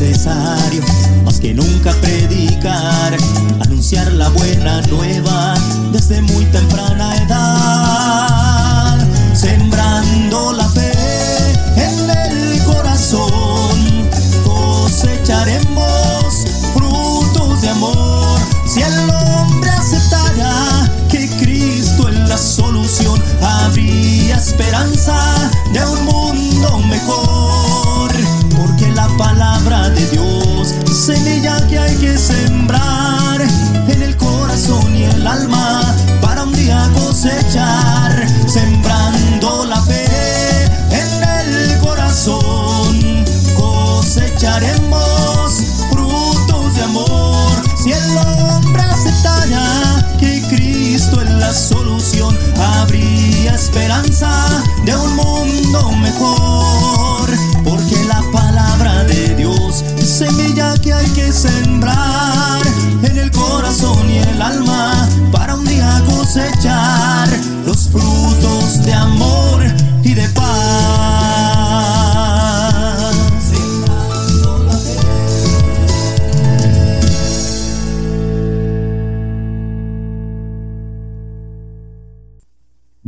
necesario, 0.00 0.82
más 1.24 1.40
que 1.40 1.54
nunca 1.54 1.90
predicar, 2.02 3.16
anunciar 3.60 4.12
la 4.12 4.28
buena 4.28 4.82
nueva 4.90 5.25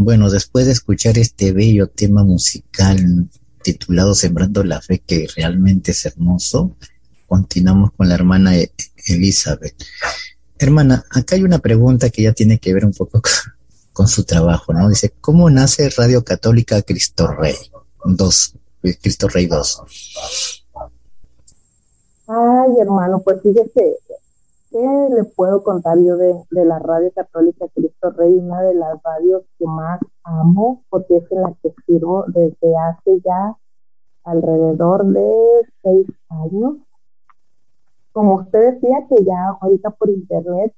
Bueno, 0.09 0.31
después 0.31 0.65
de 0.65 0.73
escuchar 0.73 1.19
este 1.19 1.53
bello 1.53 1.87
tema 1.87 2.25
musical 2.25 3.29
titulado 3.63 4.15
Sembrando 4.15 4.65
la 4.65 4.81
Fe, 4.81 5.03
que 5.07 5.29
realmente 5.37 5.91
es 5.91 6.07
hermoso, 6.07 6.75
continuamos 7.27 7.93
con 7.93 8.09
la 8.09 8.15
hermana 8.15 8.57
e-, 8.57 8.73
Elizabeth. 9.07 9.75
Hermana, 10.59 11.05
acá 11.11 11.35
hay 11.37 11.43
una 11.43 11.59
pregunta 11.59 12.09
que 12.09 12.23
ya 12.23 12.33
tiene 12.33 12.59
que 12.59 12.73
ver 12.73 12.87
un 12.87 12.95
poco 12.95 13.21
con, 13.93 14.09
su 14.09 14.25
trabajo, 14.25 14.73
¿no? 14.73 14.89
Dice, 14.89 15.13
¿cómo 15.21 15.51
nace 15.51 15.91
Radio 15.91 16.25
Católica 16.25 16.81
Cristo 16.81 17.27
Rey 17.27 17.57
2? 18.03 18.55
Cristo 19.03 19.29
Rey 19.29 19.45
2. 19.45 19.83
Ay, 22.29 22.81
hermano, 22.81 23.21
pues 23.21 23.43
fíjese, 23.43 23.99
¿qué 24.79 25.15
le 25.15 25.25
puedo 25.25 25.65
contar 25.65 25.99
yo 25.99 26.17
de, 26.17 26.45
la 26.51 26.79
Radio 26.79 27.11
Católica 27.13 27.67
Cristo 27.75 28.11
Rey? 28.11 28.35
Una 28.35 28.63
de 28.63 28.75
las 28.75 29.03
radios 29.03 29.43
que 29.59 29.67
más 29.67 30.01
amo, 30.23 30.85
porque 30.89 31.17
es 31.17 31.33
en 31.33 31.43
la 31.43 31.55
que 31.61 31.75
sirvo 31.85 32.25
desde 32.29 32.77
hace 32.77 33.21
ya 33.25 33.57
alrededor 34.23 35.05
de 35.07 35.31
seis 35.83 36.07
años. 36.29 36.77
Como 38.13 38.35
usted 38.37 38.75
decía, 38.75 39.05
que 39.09 39.25
ya 39.25 39.57
ahorita 39.61 39.91
por 39.91 40.11
internet, 40.11 40.73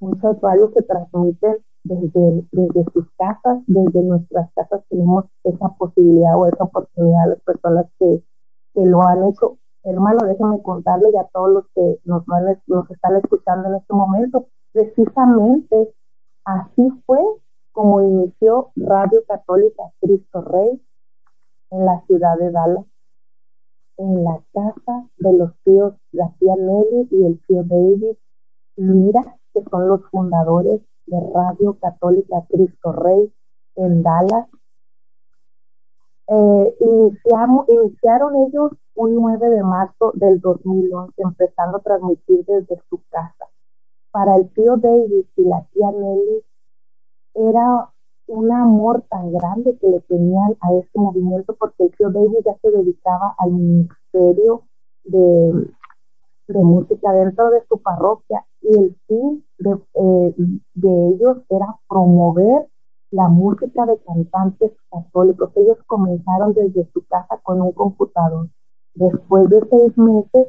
muchas 0.00 0.38
radios 0.42 0.72
se 0.74 0.82
transmiten 0.82 1.56
desde, 1.84 2.44
desde 2.52 2.84
sus 2.92 3.10
casas, 3.16 3.62
desde 3.66 4.02
nuestras 4.02 4.52
casas 4.52 4.82
tenemos 4.90 5.24
esa 5.44 5.68
posibilidad 5.78 6.36
o 6.36 6.46
esa 6.46 6.64
oportunidad 6.64 7.22
a 7.22 7.26
las 7.28 7.40
personas 7.40 7.86
que, 7.98 8.22
que 8.74 8.84
lo 8.84 9.02
han 9.02 9.24
hecho 9.24 9.56
hermano, 9.88 10.26
déjenme 10.26 10.62
contarle 10.62 11.08
a 11.18 11.24
todos 11.32 11.50
los 11.50 11.64
que 11.74 12.00
nos, 12.04 12.24
nos 12.66 12.90
están 12.90 13.16
escuchando 13.16 13.68
en 13.68 13.76
este 13.76 13.94
momento, 13.94 14.46
precisamente 14.72 15.94
así 16.44 16.90
fue 17.06 17.20
como 17.72 18.00
inició 18.02 18.70
Radio 18.76 19.22
Católica 19.26 19.84
Cristo 20.00 20.42
Rey 20.42 20.82
en 21.70 21.86
la 21.86 22.02
ciudad 22.06 22.36
de 22.38 22.50
Dallas, 22.50 22.86
en 23.98 24.24
la 24.24 24.42
casa 24.52 25.08
de 25.18 25.32
los 25.32 25.52
tíos 25.64 25.94
García 26.12 26.54
Nelly 26.56 27.08
y 27.10 27.26
el 27.26 27.40
tío 27.46 27.62
David 27.64 28.16
Mira, 28.76 29.36
que 29.52 29.62
son 29.70 29.88
los 29.88 30.02
fundadores 30.10 30.80
de 31.06 31.20
Radio 31.34 31.76
Católica 31.80 32.44
Cristo 32.48 32.92
Rey 32.92 33.32
en 33.74 34.02
Dallas. 34.02 34.46
Eh, 36.28 36.76
iniciamos, 36.80 37.68
iniciaron 37.68 38.36
ellos 38.46 38.72
un 38.98 39.14
9 39.14 39.48
de 39.50 39.62
marzo 39.62 40.10
del 40.14 40.40
2011, 40.40 41.12
empezando 41.18 41.78
a 41.78 41.82
transmitir 41.82 42.44
desde 42.44 42.82
su 42.90 43.00
casa. 43.08 43.46
Para 44.10 44.34
el 44.36 44.50
tío 44.50 44.76
David 44.76 45.24
y 45.36 45.44
la 45.44 45.64
tía 45.72 45.92
Nelly, 45.92 46.42
era 47.34 47.90
un 48.26 48.50
amor 48.50 49.04
tan 49.08 49.32
grande 49.32 49.78
que 49.80 49.88
le 49.88 50.00
tenían 50.00 50.56
a 50.60 50.74
este 50.74 50.98
movimiento 50.98 51.54
porque 51.54 51.84
el 51.84 51.96
tío 51.96 52.10
David 52.10 52.38
ya 52.44 52.56
se 52.60 52.70
dedicaba 52.72 53.36
al 53.38 53.52
ministerio 53.52 54.62
de, 55.04 55.70
de 56.48 56.58
música 56.58 57.12
dentro 57.12 57.50
de 57.50 57.62
su 57.68 57.80
parroquia 57.80 58.44
y 58.62 58.76
el 58.76 58.96
fin 59.06 59.44
de, 59.60 59.78
eh, 59.94 60.34
de 60.74 61.08
ellos 61.10 61.38
era 61.48 61.78
promover 61.88 62.68
la 63.12 63.28
música 63.28 63.86
de 63.86 63.96
cantantes 63.98 64.72
católicos. 64.90 65.52
Ellos 65.54 65.78
comenzaron 65.86 66.52
desde 66.52 66.90
su 66.92 67.06
casa 67.06 67.38
con 67.44 67.62
un 67.62 67.70
computador 67.72 68.48
Después 68.98 69.48
de 69.48 69.60
seis 69.70 69.96
meses, 69.96 70.48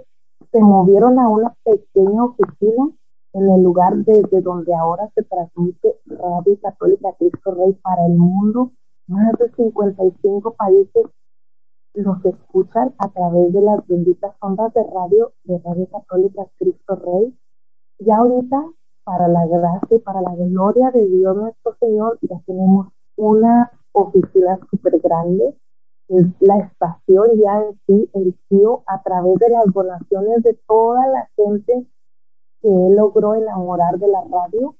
se 0.51 0.59
movieron 0.59 1.19
a 1.19 1.29
una 1.29 1.55
pequeña 1.63 2.23
oficina 2.23 2.89
en 3.33 3.47
el 3.47 3.61
lugar 3.61 3.95
desde 3.97 4.41
donde 4.41 4.73
ahora 4.73 5.07
se 5.13 5.21
transmite 5.21 5.99
Radio 6.07 6.59
Católica 6.59 7.09
Cristo 7.19 7.53
Rey 7.53 7.73
para 7.83 8.07
el 8.07 8.13
mundo. 8.13 8.71
Más 9.05 9.37
de 9.37 9.51
55 9.51 10.55
países 10.55 11.03
los 11.93 12.25
escuchan 12.25 12.95
a 12.97 13.09
través 13.09 13.53
de 13.53 13.61
las 13.61 13.85
benditas 13.85 14.33
ondas 14.41 14.73
de 14.73 14.83
radio 14.83 15.31
de 15.43 15.59
Radio 15.59 15.87
Católica 15.91 16.47
Cristo 16.57 16.95
Rey. 16.95 17.37
Y 17.99 18.09
ahorita, 18.09 18.65
para 19.03 19.27
la 19.27 19.45
gracia 19.45 19.95
y 19.95 19.99
para 19.99 20.21
la 20.21 20.33
gloria 20.33 20.89
de 20.89 21.05
Dios 21.07 21.37
nuestro 21.37 21.75
Señor, 21.79 22.17
ya 22.23 22.41
tenemos 22.47 22.87
una 23.15 23.71
oficina 23.91 24.59
súper 24.71 24.99
grande 25.01 25.55
la 26.09 26.57
estación 26.57 27.27
ya 27.37 27.61
en 27.61 27.79
sí, 27.85 28.09
el 28.13 28.35
tío, 28.49 28.83
a 28.87 29.01
través 29.03 29.37
de 29.37 29.49
las 29.49 29.65
donaciones 29.71 30.41
de 30.43 30.53
toda 30.67 31.05
la 31.07 31.29
gente 31.35 31.85
que 32.61 32.69
logró 32.69 33.35
enamorar 33.35 33.97
de 33.99 34.07
la 34.07 34.23
radio, 34.29 34.75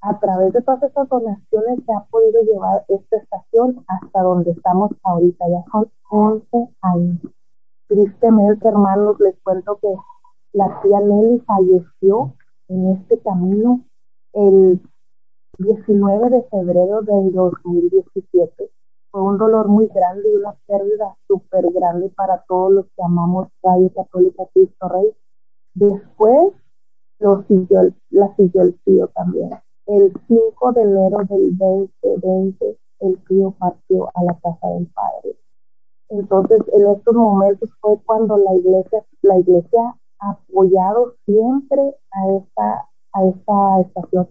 a 0.00 0.18
través 0.18 0.52
de 0.52 0.62
todas 0.62 0.82
esas 0.84 1.08
donaciones 1.08 1.80
se 1.84 1.92
ha 1.92 2.04
podido 2.10 2.42
llevar 2.42 2.84
esta 2.88 3.16
estación 3.16 3.84
hasta 3.88 4.22
donde 4.22 4.52
estamos 4.52 4.92
ahorita, 5.02 5.44
ya 5.48 5.64
son 5.70 5.90
11 6.10 6.46
años. 6.82 7.18
Tristemente, 7.88 8.68
hermanos, 8.68 9.18
les 9.20 9.38
cuento 9.42 9.78
que 9.80 9.94
la 10.52 10.80
tía 10.82 11.00
Nelly 11.00 11.40
falleció 11.40 12.34
en 12.68 12.92
este 12.92 13.18
camino 13.20 13.84
el 14.32 14.80
19 15.58 16.30
de 16.30 16.42
febrero 16.44 17.02
del 17.02 17.32
2017 17.32 18.70
fue 19.12 19.20
un 19.20 19.36
dolor 19.36 19.68
muy 19.68 19.88
grande 19.88 20.30
y 20.30 20.36
una 20.36 20.54
pérdida 20.66 21.14
súper 21.28 21.70
grande 21.70 22.08
para 22.16 22.42
todos 22.48 22.72
los 22.72 22.86
que 22.86 23.02
amamos 23.04 23.48
Radio 23.62 23.92
Católica 23.94 24.44
Cristo 24.54 24.88
Rey. 24.88 25.14
Después 25.74 26.54
lo 27.18 27.42
siguió, 27.42 27.92
la 28.08 28.34
siguió 28.36 28.62
el 28.62 28.80
tío 28.84 29.08
también. 29.08 29.50
El 29.84 30.14
5 30.28 30.72
de 30.72 30.82
enero 30.82 31.18
del 31.28 31.58
2020, 31.58 32.78
el 33.00 33.24
tío 33.28 33.54
partió 33.58 34.08
a 34.14 34.24
la 34.24 34.38
casa 34.42 34.66
del 34.68 34.86
Padre. 34.86 35.36
Entonces, 36.08 36.60
en 36.72 36.88
estos 36.88 37.14
momentos 37.14 37.68
fue 37.82 37.98
cuando 38.06 38.38
la 38.38 38.54
iglesia, 38.54 39.04
la 39.20 39.38
iglesia 39.38 39.94
ha 40.20 40.30
apoyado 40.30 41.16
siempre 41.26 41.96
a 42.12 42.36
esta, 42.38 42.88
a 43.12 43.26
esta 43.26 43.80
estación. 43.82 44.28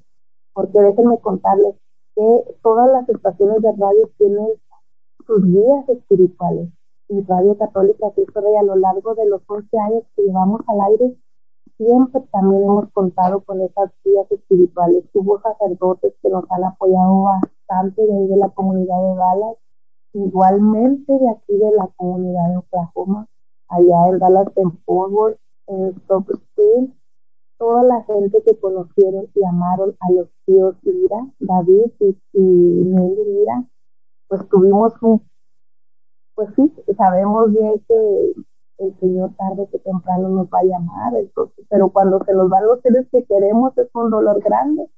Porque 0.53 0.79
déjenme 0.79 1.19
contarles 1.19 1.75
que 2.15 2.55
todas 2.63 2.89
las 2.89 3.07
estaciones 3.09 3.61
de 3.61 3.71
radio 3.73 4.09
tienen 4.17 4.47
sus 5.31 5.45
guías 5.45 5.87
espirituales. 5.87 6.67
Y 7.07 7.21
Radio 7.21 7.57
Católica 7.57 8.11
Cristo 8.13 8.41
Rey 8.41 8.55
a 8.55 8.63
lo 8.63 8.75
largo 8.75 9.15
de 9.15 9.25
los 9.27 9.41
11 9.47 9.79
años 9.79 10.03
que 10.15 10.23
llevamos 10.23 10.59
al 10.67 10.81
aire, 10.91 11.15
siempre 11.77 12.21
también 12.33 12.63
hemos 12.63 12.91
contado 12.91 13.39
con 13.41 13.61
esas 13.61 13.91
guías 14.03 14.29
espirituales. 14.29 15.05
Hubo 15.13 15.41
sacerdotes 15.41 16.13
que 16.21 16.29
nos 16.29 16.43
han 16.51 16.65
apoyado 16.65 17.21
bastante 17.21 18.05
de 18.05 18.35
la 18.35 18.49
comunidad 18.49 19.01
de 19.01 19.15
Dallas, 19.15 19.57
igualmente 20.13 21.17
de 21.17 21.29
aquí 21.29 21.57
de 21.57 21.71
la 21.77 21.87
comunidad 21.95 22.49
de 22.49 22.57
Oklahoma, 22.57 23.27
allá 23.69 24.09
en 24.09 24.19
Dallas, 24.19 24.47
en 24.57 24.71
Fort 24.85 25.37
en 25.67 25.95
Stop 26.01 26.27
toda 27.57 27.83
la 27.83 28.03
gente 28.03 28.41
que 28.43 28.59
conocieron 28.59 29.27
y 29.33 29.45
amaron 29.45 29.95
a 29.99 30.11
los 30.11 30.27
tíos 30.45 30.75
Lira, 30.81 31.27
David 31.39 31.91
y, 31.99 32.17
y 32.33 32.41
Nelly 32.41 33.23
Lira, 33.23 33.63
pues 34.31 34.47
tuvimos 34.47 34.93
un, 35.01 35.21
pues 36.35 36.47
sí, 36.55 36.73
sabemos 36.95 37.51
bien 37.51 37.83
que 37.85 38.33
el 38.77 38.97
Señor 39.01 39.31
tarde 39.35 39.67
que 39.69 39.79
temprano 39.79 40.29
nos 40.29 40.47
va 40.47 40.59
a 40.59 40.63
llamar, 40.63 41.15
entonces, 41.15 41.65
pero 41.69 41.89
cuando 41.89 42.23
se 42.23 42.33
nos 42.33 42.49
van 42.49 42.65
los 42.65 42.79
seres 42.79 43.09
que 43.11 43.25
queremos 43.25 43.77
es 43.77 43.89
un 43.93 44.09
dolor 44.09 44.41
grande. 44.41 44.89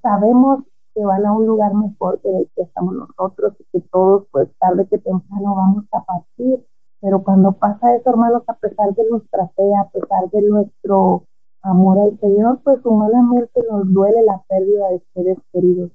Sabemos 0.00 0.62
que 0.94 1.04
van 1.04 1.26
a 1.26 1.32
un 1.32 1.46
lugar 1.46 1.74
mejor 1.74 2.20
que 2.20 2.28
el 2.28 2.48
que 2.54 2.62
estamos 2.62 2.94
nosotros 2.94 3.54
y 3.58 3.64
que 3.72 3.80
todos, 3.90 4.28
pues 4.30 4.48
tarde 4.60 4.86
que 4.88 4.98
temprano 4.98 5.56
vamos 5.56 5.84
a 5.90 6.04
partir. 6.04 6.64
Pero 7.00 7.24
cuando 7.24 7.50
pasa 7.50 7.96
eso, 7.96 8.10
hermanos, 8.10 8.44
a 8.46 8.54
pesar 8.54 8.94
de 8.94 9.02
nuestra 9.10 9.48
fe, 9.48 9.64
a 9.80 9.88
pesar 9.90 10.30
de 10.30 10.42
nuestro 10.42 11.24
amor 11.62 11.98
al 11.98 12.20
Señor, 12.20 12.60
pues 12.62 12.78
humanamente 12.84 13.64
nos 13.68 13.92
duele 13.92 14.22
la 14.22 14.40
pérdida 14.48 14.90
de 14.90 15.02
seres 15.12 15.38
queridos. 15.52 15.90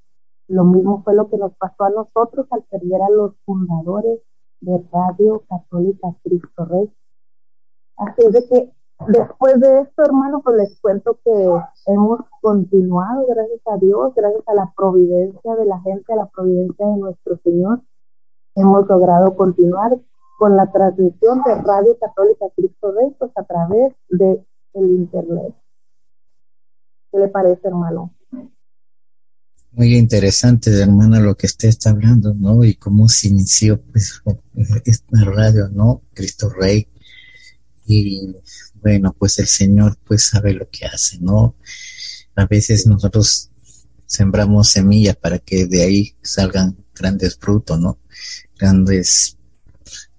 Lo 0.48 0.64
mismo 0.64 1.04
fue 1.04 1.16
lo 1.16 1.30
que 1.30 1.38
nos 1.38 1.54
pasó 1.56 1.86
a 1.86 1.90
nosotros 1.90 2.48
al 2.52 2.64
perder 2.64 3.02
a 3.02 3.10
los 3.10 3.34
fundadores 3.46 4.20
de 4.62 4.84
Radio 4.92 5.44
Católica 5.50 6.16
Cristo 6.24 6.66
Rey. 6.66 6.92
Así 7.98 8.22
es 8.26 8.50
que 8.50 8.72
después 9.08 9.60
de 9.60 9.82
esto, 9.82 10.04
hermano, 10.04 10.42
pues 10.44 10.58
les 10.58 10.80
cuento 10.80 11.20
que 11.24 11.52
hemos 11.88 12.20
continuado, 12.42 13.26
gracias 13.28 13.62
a 13.66 13.78
Dios, 13.78 14.14
gracias 14.16 14.44
a 14.48 14.54
la 14.54 14.74
providencia 14.76 15.56
de 15.56 15.66
la 15.66 15.80
gente, 15.82 16.14
a 16.14 16.18
la 16.18 16.28
providencia 16.28 16.86
de 16.88 16.98
nuestro 16.98 17.38
Señor, 17.44 17.82
hemos 18.56 18.88
logrado 18.88 19.36
continuar 19.36 19.98
con 20.38 20.58
la 20.58 20.72
transmisión 20.72 21.42
de 21.44 21.56
Radio 21.56 21.98
Católica 22.00 22.46
Cristo 22.56 22.92
Rey, 22.92 23.16
pues 23.18 23.32
a 23.36 23.44
través 23.44 23.94
de 24.10 24.46
el 24.74 24.92
Internet. 24.92 25.56
¿Qué 27.12 27.20
le 27.20 27.30
parece, 27.30 27.68
hermano? 27.68 28.12
Muy 29.76 29.98
interesante, 29.98 30.72
hermana, 30.72 31.20
lo 31.20 31.36
que 31.36 31.48
usted 31.48 31.68
está 31.68 31.90
hablando, 31.90 32.34
¿no? 32.34 32.64
Y 32.64 32.76
cómo 32.76 33.10
se 33.10 33.28
inició, 33.28 33.82
pues, 33.82 34.22
esta 34.86 35.26
radio, 35.26 35.68
¿no? 35.68 36.02
Cristo 36.14 36.50
Rey. 36.50 36.88
Y 37.86 38.36
bueno, 38.82 39.14
pues 39.20 39.38
el 39.40 39.48
Señor, 39.48 39.98
pues, 40.06 40.28
sabe 40.28 40.54
lo 40.54 40.70
que 40.70 40.86
hace, 40.86 41.20
¿no? 41.20 41.56
A 42.36 42.46
veces 42.46 42.88
nosotros 42.88 43.50
sembramos 44.06 44.70
semillas 44.70 45.18
para 45.18 45.40
que 45.40 45.66
de 45.66 45.84
ahí 45.84 46.16
salgan 46.22 46.78
grandes 46.94 47.36
frutos, 47.36 47.78
¿no? 47.78 48.00
Grandes 48.58 49.38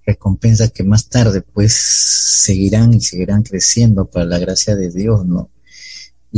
recompensas 0.05 0.71
que 0.71 0.85
más 0.85 1.09
tarde 1.09 1.41
pues 1.41 1.73
seguirán 1.73 2.93
y 2.93 3.01
seguirán 3.01 3.43
creciendo 3.43 4.09
para 4.09 4.27
la 4.27 4.39
gracia 4.39 4.77
de 4.77 4.91
Dios, 4.91 5.25
¿no? 5.25 5.51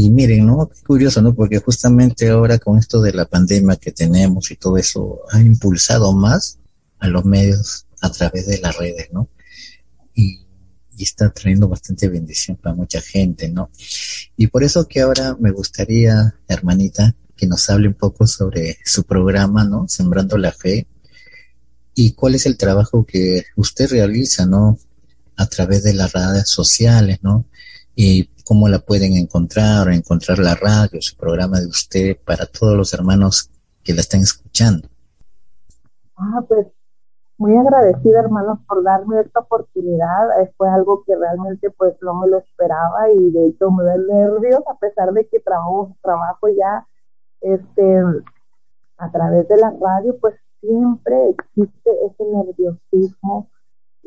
Y 0.01 0.11
miren, 0.11 0.47
¿no? 0.47 0.69
Qué 0.69 0.81
curioso, 0.85 1.21
¿no? 1.21 1.35
Porque 1.35 1.59
justamente 1.59 2.29
ahora 2.29 2.61
con 2.61 2.79
esto 2.79 3.03
de 3.03 3.13
la 3.13 3.25
pandemia 3.25 3.75
que 3.75 3.91
tenemos 3.91 4.49
y 4.53 4.55
todo 4.55 4.77
eso 4.77 5.23
ha 5.33 5.41
impulsado 5.41 6.13
más 6.13 6.61
a 7.01 7.09
los 7.09 7.25
medios 7.25 7.85
a 8.01 8.09
través 8.13 8.47
de 8.47 8.59
las 8.59 8.77
redes, 8.77 9.09
¿no? 9.13 9.29
Y, 10.15 10.47
está 10.97 11.31
trayendo 11.31 11.67
bastante 11.67 12.09
bendición 12.09 12.57
para 12.59 12.77
mucha 12.77 13.01
gente, 13.01 13.49
¿no? 13.49 13.71
Y 14.37 14.47
por 14.47 14.63
eso 14.63 14.87
que 14.87 15.01
ahora 15.01 15.37
me 15.41 15.51
gustaría, 15.51 16.33
hermanita, 16.47 17.17
que 17.37 17.49
nos 17.49 17.69
hable 17.69 17.89
un 17.89 17.95
poco 17.95 18.25
sobre 18.29 18.79
su 18.85 19.03
programa, 19.03 19.65
¿no? 19.65 19.89
Sembrando 19.89 20.39
la 20.39 20.53
Fe. 20.53 20.87
Y 21.97 22.13
cuál 22.13 22.37
es 22.37 22.47
el 22.47 22.57
trabajo 22.57 23.05
que 23.05 23.47
usted 23.57 23.91
realiza, 23.91 24.47
¿no? 24.47 24.79
A 25.35 25.47
través 25.47 25.83
de 25.83 25.95
las 25.95 26.13
redes 26.13 26.49
sociales, 26.49 27.19
¿no? 27.23 27.47
Y 28.01 28.31
cómo 28.45 28.69
la 28.69 28.79
pueden 28.79 29.15
encontrar 29.15 29.89
encontrar 29.89 30.39
la 30.39 30.55
radio, 30.55 31.03
su 31.03 31.17
programa 31.17 31.59
de 31.59 31.67
usted 31.67 32.17
para 32.25 32.47
todos 32.47 32.77
los 32.77 32.95
hermanos 32.95 33.51
que 33.83 33.93
la 33.93 34.03
están 34.03 34.21
escuchando. 34.21 34.87
Ah, 36.17 36.45
pues 36.47 36.69
muy 37.39 37.57
agradecida, 37.57 38.21
hermanos, 38.21 38.61
por 38.69 38.85
darme 38.85 39.21
esta 39.21 39.41
oportunidad. 39.41 40.41
Eh, 40.41 40.55
fue 40.57 40.71
algo 40.71 41.03
que 41.05 41.17
realmente 41.17 41.71
pues 41.71 41.97
no 42.01 42.15
me 42.15 42.29
lo 42.29 42.39
esperaba 42.39 43.11
y 43.13 43.33
de 43.33 43.49
hecho 43.49 43.69
me 43.73 43.83
da 43.83 43.97
nervios 43.97 44.63
a 44.71 44.79
pesar 44.79 45.13
de 45.13 45.27
que 45.27 45.41
trabajo, 45.41 45.97
trabajo 46.01 46.47
ya 46.57 46.87
este, 47.41 48.05
a 48.97 49.11
través 49.11 49.49
de 49.49 49.57
la 49.57 49.75
radio, 49.81 50.17
pues 50.21 50.37
siempre 50.61 51.31
existe 51.31 51.91
ese 52.07 52.25
nerviosismo 52.25 53.51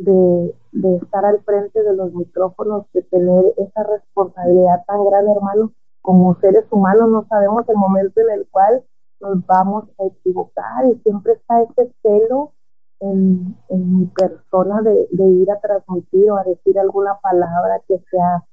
de, 0.03 0.55
estar 1.01 1.25
al 1.25 1.41
frente 1.43 1.83
de 1.83 1.93
los 1.95 2.13
micrófonos, 2.13 2.85
de 2.93 3.01
tener 3.03 3.45
esa 3.57 3.83
responsabilidad 3.83 4.83
tan 4.87 5.05
grande, 5.05 5.31
hermano. 5.31 5.73
Como 6.01 6.35
seres 6.39 6.65
humanos 6.71 7.09
no 7.09 7.25
sabemos 7.27 7.67
el 7.69 7.75
momento 7.75 8.21
en 8.21 8.39
el 8.39 8.47
cual 8.49 8.83
nos 9.19 9.45
vamos 9.45 9.85
a 9.99 10.05
equivocar 10.05 10.85
y 10.87 10.95
siempre 11.03 11.33
está 11.33 11.61
ese 11.61 11.93
celo 12.01 12.53
en, 12.99 13.55
en 13.69 13.99
mi 13.99 14.05
persona 14.07 14.81
de, 14.81 15.07
de, 15.11 15.23
ir 15.25 15.51
a 15.51 15.59
transmitir 15.59 16.31
o 16.31 16.37
a 16.37 16.43
decir 16.43 16.79
alguna 16.79 17.19
palabra 17.21 17.81
que 17.87 17.99
sea 18.09 18.43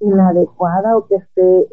inadecuada 0.00 0.96
o 0.96 1.06
que 1.06 1.16
esté 1.16 1.68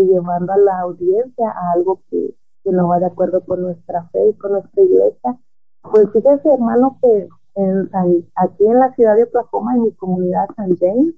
llevando 0.00 0.52
a 0.52 0.58
la 0.58 0.80
audiencia 0.80 1.50
a 1.50 1.72
algo 1.72 2.02
que, 2.10 2.34
que, 2.64 2.72
no 2.72 2.88
va 2.88 2.98
de 2.98 3.06
acuerdo 3.06 3.44
con 3.44 3.62
nuestra 3.62 4.08
fe 4.08 4.30
y 4.30 4.34
con 4.34 4.52
nuestra 4.52 4.82
iglesia. 4.82 5.38
Pues 5.82 6.10
fíjense, 6.12 6.52
hermano, 6.52 6.98
que 7.02 7.28
en, 7.54 7.90
aquí 8.36 8.66
en 8.66 8.78
la 8.78 8.92
ciudad 8.94 9.16
de 9.16 9.24
Oklahoma, 9.24 9.74
en 9.74 9.82
mi 9.82 9.92
comunidad 9.92 10.46
San 10.56 10.76
James, 10.76 11.14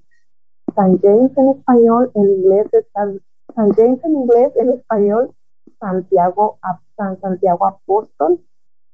San 0.75 0.99
James 0.99 1.31
en 1.37 1.49
español, 1.49 2.11
en 2.15 2.23
inglés 2.23 2.67
es 2.73 2.85
San, 2.93 3.19
James 3.55 4.03
en 4.03 4.15
inglés, 4.15 4.51
en 4.55 4.69
español, 4.71 5.31
Santiago, 5.79 6.59
San 6.97 7.19
Santiago 7.21 7.65
Apóstol, 7.65 8.41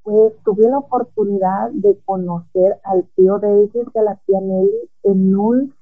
pues 0.03 0.33
tuve 0.43 0.67
la 0.67 0.79
oportunidad 0.79 1.71
de 1.71 1.97
conocer 2.05 2.79
al 2.83 3.07
tío 3.15 3.39
de 3.39 3.63
ellos 3.63 3.87
a 3.95 4.01
la 4.01 4.15
tía 4.25 4.39
Nelly 4.41 4.89
en 5.03 5.35
un 5.35 5.73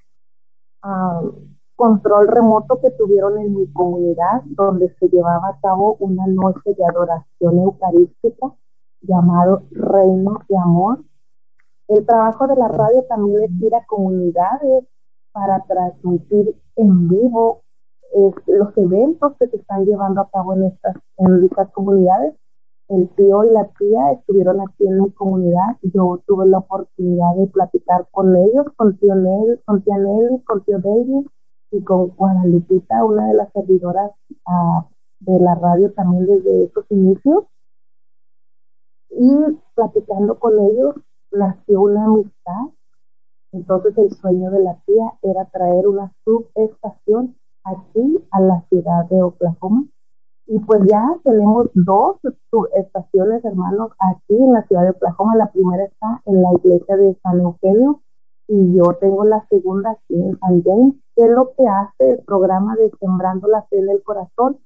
uh, 0.83 1.31
control 1.75 2.27
remoto 2.27 2.79
que 2.81 2.91
tuvieron 2.91 3.37
en 3.39 3.55
mi 3.55 3.71
comunidad, 3.71 4.43
donde 4.45 4.93
se 4.99 5.07
llevaba 5.07 5.49
a 5.49 5.59
cabo 5.61 5.95
una 5.99 6.27
noche 6.27 6.73
de 6.77 6.85
adoración 6.85 7.59
eucarística 7.59 8.53
llamado 9.01 9.63
Reino 9.71 10.39
de 10.49 10.57
Amor. 10.57 10.99
El 11.89 12.05
trabajo 12.05 12.45
de 12.45 12.55
la 12.55 12.67
radio 12.67 13.03
también 13.09 13.45
es 13.45 13.61
ir 13.61 13.73
a 13.73 13.83
comunidades 13.87 14.85
para 15.31 15.63
transmitir 15.65 16.55
en 16.75 17.09
vivo 17.09 17.63
los 18.45 18.77
eventos 18.77 19.33
que 19.39 19.47
se 19.47 19.57
están 19.57 19.85
llevando 19.85 20.21
a 20.21 20.29
cabo 20.29 20.53
en 20.53 20.65
estas, 20.65 20.95
en 21.17 21.43
estas 21.43 21.71
comunidades. 21.71 22.35
El 22.89 23.09
tío 23.15 23.43
y 23.43 23.49
la 23.49 23.67
tía 23.79 24.11
estuvieron 24.11 24.61
aquí 24.61 24.85
en 24.85 25.01
mi 25.01 25.11
comunidad. 25.13 25.77
Yo 25.81 26.21
tuve 26.27 26.45
la 26.45 26.59
oportunidad 26.59 27.35
de 27.35 27.47
platicar 27.47 28.07
con 28.11 28.35
ellos, 28.35 28.67
con 28.75 28.95
tío 28.97 29.15
Nelly, 29.15 29.59
con 29.65 29.81
tía 29.81 29.97
Nelly, 29.97 30.43
con 30.43 30.63
tío 30.63 30.77
David, 30.77 31.25
y 31.71 31.83
con 31.83 32.09
Guadalupita, 32.09 33.03
una 33.03 33.29
de 33.29 33.33
las 33.33 33.51
servidoras 33.51 34.11
uh, 34.45 34.83
de 35.21 35.39
la 35.39 35.55
radio 35.55 35.91
también 35.93 36.27
desde 36.27 36.65
esos 36.65 36.85
inicios. 36.89 37.45
Y 39.09 39.57
platicando 39.73 40.37
con 40.37 40.53
ellos 40.59 40.95
nació 41.31 41.81
una 41.81 42.05
amistad. 42.05 42.73
Entonces 43.51 43.97
el 43.97 44.11
sueño 44.11 44.51
de 44.51 44.59
la 44.59 44.75
tía 44.85 45.13
era 45.21 45.45
traer 45.45 45.87
una 45.87 46.13
subestación 46.23 47.35
aquí 47.63 48.19
a 48.31 48.39
la 48.41 48.61
ciudad 48.69 49.05
de 49.09 49.21
Oklahoma. 49.21 49.85
Y 50.47 50.59
pues 50.59 50.81
ya 50.85 51.03
tenemos 51.23 51.69
dos 51.73 52.17
subestaciones, 52.49 53.45
hermanos, 53.45 53.91
aquí 53.99 54.35
en 54.35 54.53
la 54.53 54.63
ciudad 54.63 54.83
de 54.83 54.89
Oklahoma. 54.91 55.35
La 55.35 55.51
primera 55.51 55.83
está 55.83 56.21
en 56.25 56.41
la 56.41 56.49
iglesia 56.53 56.97
de 56.97 57.15
San 57.21 57.39
Eugenio 57.39 58.01
y 58.47 58.75
yo 58.75 58.95
tengo 58.99 59.25
la 59.25 59.45
segunda 59.47 59.91
aquí 59.91 60.15
en 60.15 60.39
San 60.39 60.63
James, 60.63 60.95
que 61.15 61.25
es 61.25 61.29
lo 61.29 61.53
que 61.55 61.67
hace 61.67 62.13
el 62.13 62.19
programa 62.25 62.75
de 62.77 62.91
Sembrando 62.99 63.47
la 63.47 63.61
Fe 63.63 63.77
en 63.77 63.89
el 63.89 64.01
Corazón. 64.01 64.57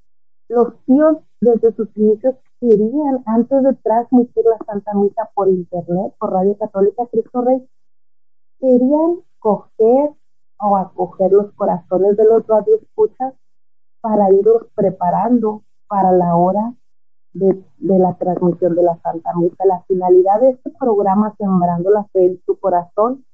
Los 0.48 0.74
tíos 0.86 1.18
desde 1.42 1.74
sus 1.74 1.90
inicios 1.98 2.36
querían, 2.64 3.22
antes 3.26 3.62
de 3.62 3.74
transmitir 3.74 4.46
la 4.46 4.58
Santa 4.66 4.94
Misa 4.94 5.30
por 5.36 5.50
Internet, 5.50 6.14
por 6.18 6.32
Radio 6.32 6.58
Católica 6.58 7.06
Cristo 7.12 7.42
Rey, 7.42 7.68
querían 8.60 9.20
coger 9.40 10.12
o 10.60 10.78
acoger 10.78 11.32
los 11.34 11.52
corazones 11.56 12.16
de 12.16 12.24
los 12.24 12.48
radioescuchas 12.48 13.34
para 14.00 14.32
irlos 14.32 14.68
preparando 14.76 15.64
para 15.88 16.14
la 16.14 16.38
hora 16.38 16.74
de, 17.34 17.62
de, 17.80 18.00
la 18.00 18.14
transmisión 18.18 18.76
de 18.76 18.84
la 18.84 18.98
Santa 19.02 19.34
Misa. 19.36 19.66
La 19.66 19.84
finalidad 19.84 20.40
de 20.40 20.52
este 20.52 20.72
programa, 20.80 21.36
Sembrando 21.38 21.90
la 21.90 22.06
Fe 22.14 22.28
en 22.28 22.42
tu 22.46 22.58
Corazón, 22.60 23.26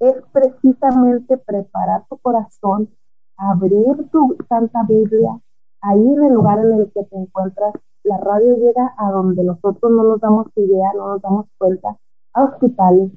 es 0.00 0.16
precisamente 0.32 1.38
preparar 1.38 2.04
tu 2.10 2.18
corazón, 2.18 2.90
abrir 3.38 4.10
tu 4.10 4.36
Santa 4.50 4.82
Biblia, 4.86 5.40
ahí 5.80 6.06
en 6.06 6.24
el 6.24 6.34
lugar 6.34 6.58
en 6.58 6.74
el 6.74 6.92
que 6.92 7.04
te 7.04 7.16
encuentras. 7.16 7.72
La 8.04 8.18
radio 8.18 8.54
llega 8.58 8.94
a 8.98 9.10
donde 9.10 9.42
nosotros 9.42 9.90
no 9.90 10.04
nos 10.04 10.20
damos 10.20 10.48
idea, 10.56 10.92
no 10.94 11.08
nos 11.14 11.22
damos 11.22 11.46
cuenta, 11.56 11.96
a 12.34 12.44
hospitales, 12.44 13.12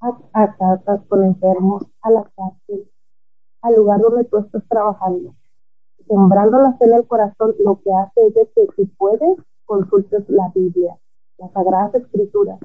a, 0.00 0.54
casas 0.54 1.00
con 1.08 1.24
enfermos, 1.24 1.86
a 2.02 2.10
las 2.10 2.26
cárceles, 2.36 2.88
al 3.62 3.76
lugar 3.76 4.00
donde 4.00 4.24
tú 4.24 4.36
estás 4.36 4.62
trabajando. 4.68 5.34
Sembrando 6.06 6.58
la 6.58 6.74
fe 6.74 6.84
en 6.84 6.94
el 6.94 7.06
corazón, 7.06 7.54
lo 7.64 7.80
que 7.80 7.90
hace 7.90 8.26
es 8.26 8.48
que 8.54 8.66
si 8.76 8.84
puedes, 8.98 9.38
consultes 9.64 10.28
la 10.28 10.52
Biblia, 10.54 10.98
las 11.38 11.50
Sagradas 11.52 11.94
Escrituras. 11.94 12.60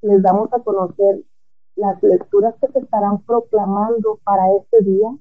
Les 0.00 0.22
damos 0.22 0.50
a 0.54 0.60
conocer 0.60 1.22
las 1.76 2.02
lecturas 2.02 2.54
que 2.62 2.68
se 2.68 2.78
estarán 2.78 3.20
proclamando 3.24 4.20
para 4.24 4.54
este 4.56 4.82
día 4.82 5.14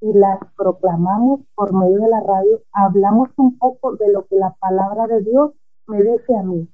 y 0.00 0.12
las 0.12 0.38
proclamamos 0.56 1.40
por 1.54 1.72
medio 1.72 2.00
de 2.00 2.08
la 2.08 2.20
radio, 2.20 2.62
hablamos 2.72 3.30
un 3.36 3.58
poco 3.58 3.96
de 3.96 4.12
lo 4.12 4.26
que 4.26 4.36
la 4.36 4.54
palabra 4.60 5.06
de 5.06 5.22
Dios 5.22 5.52
me 5.86 6.02
dice 6.02 6.36
a 6.36 6.42
mí 6.42 6.68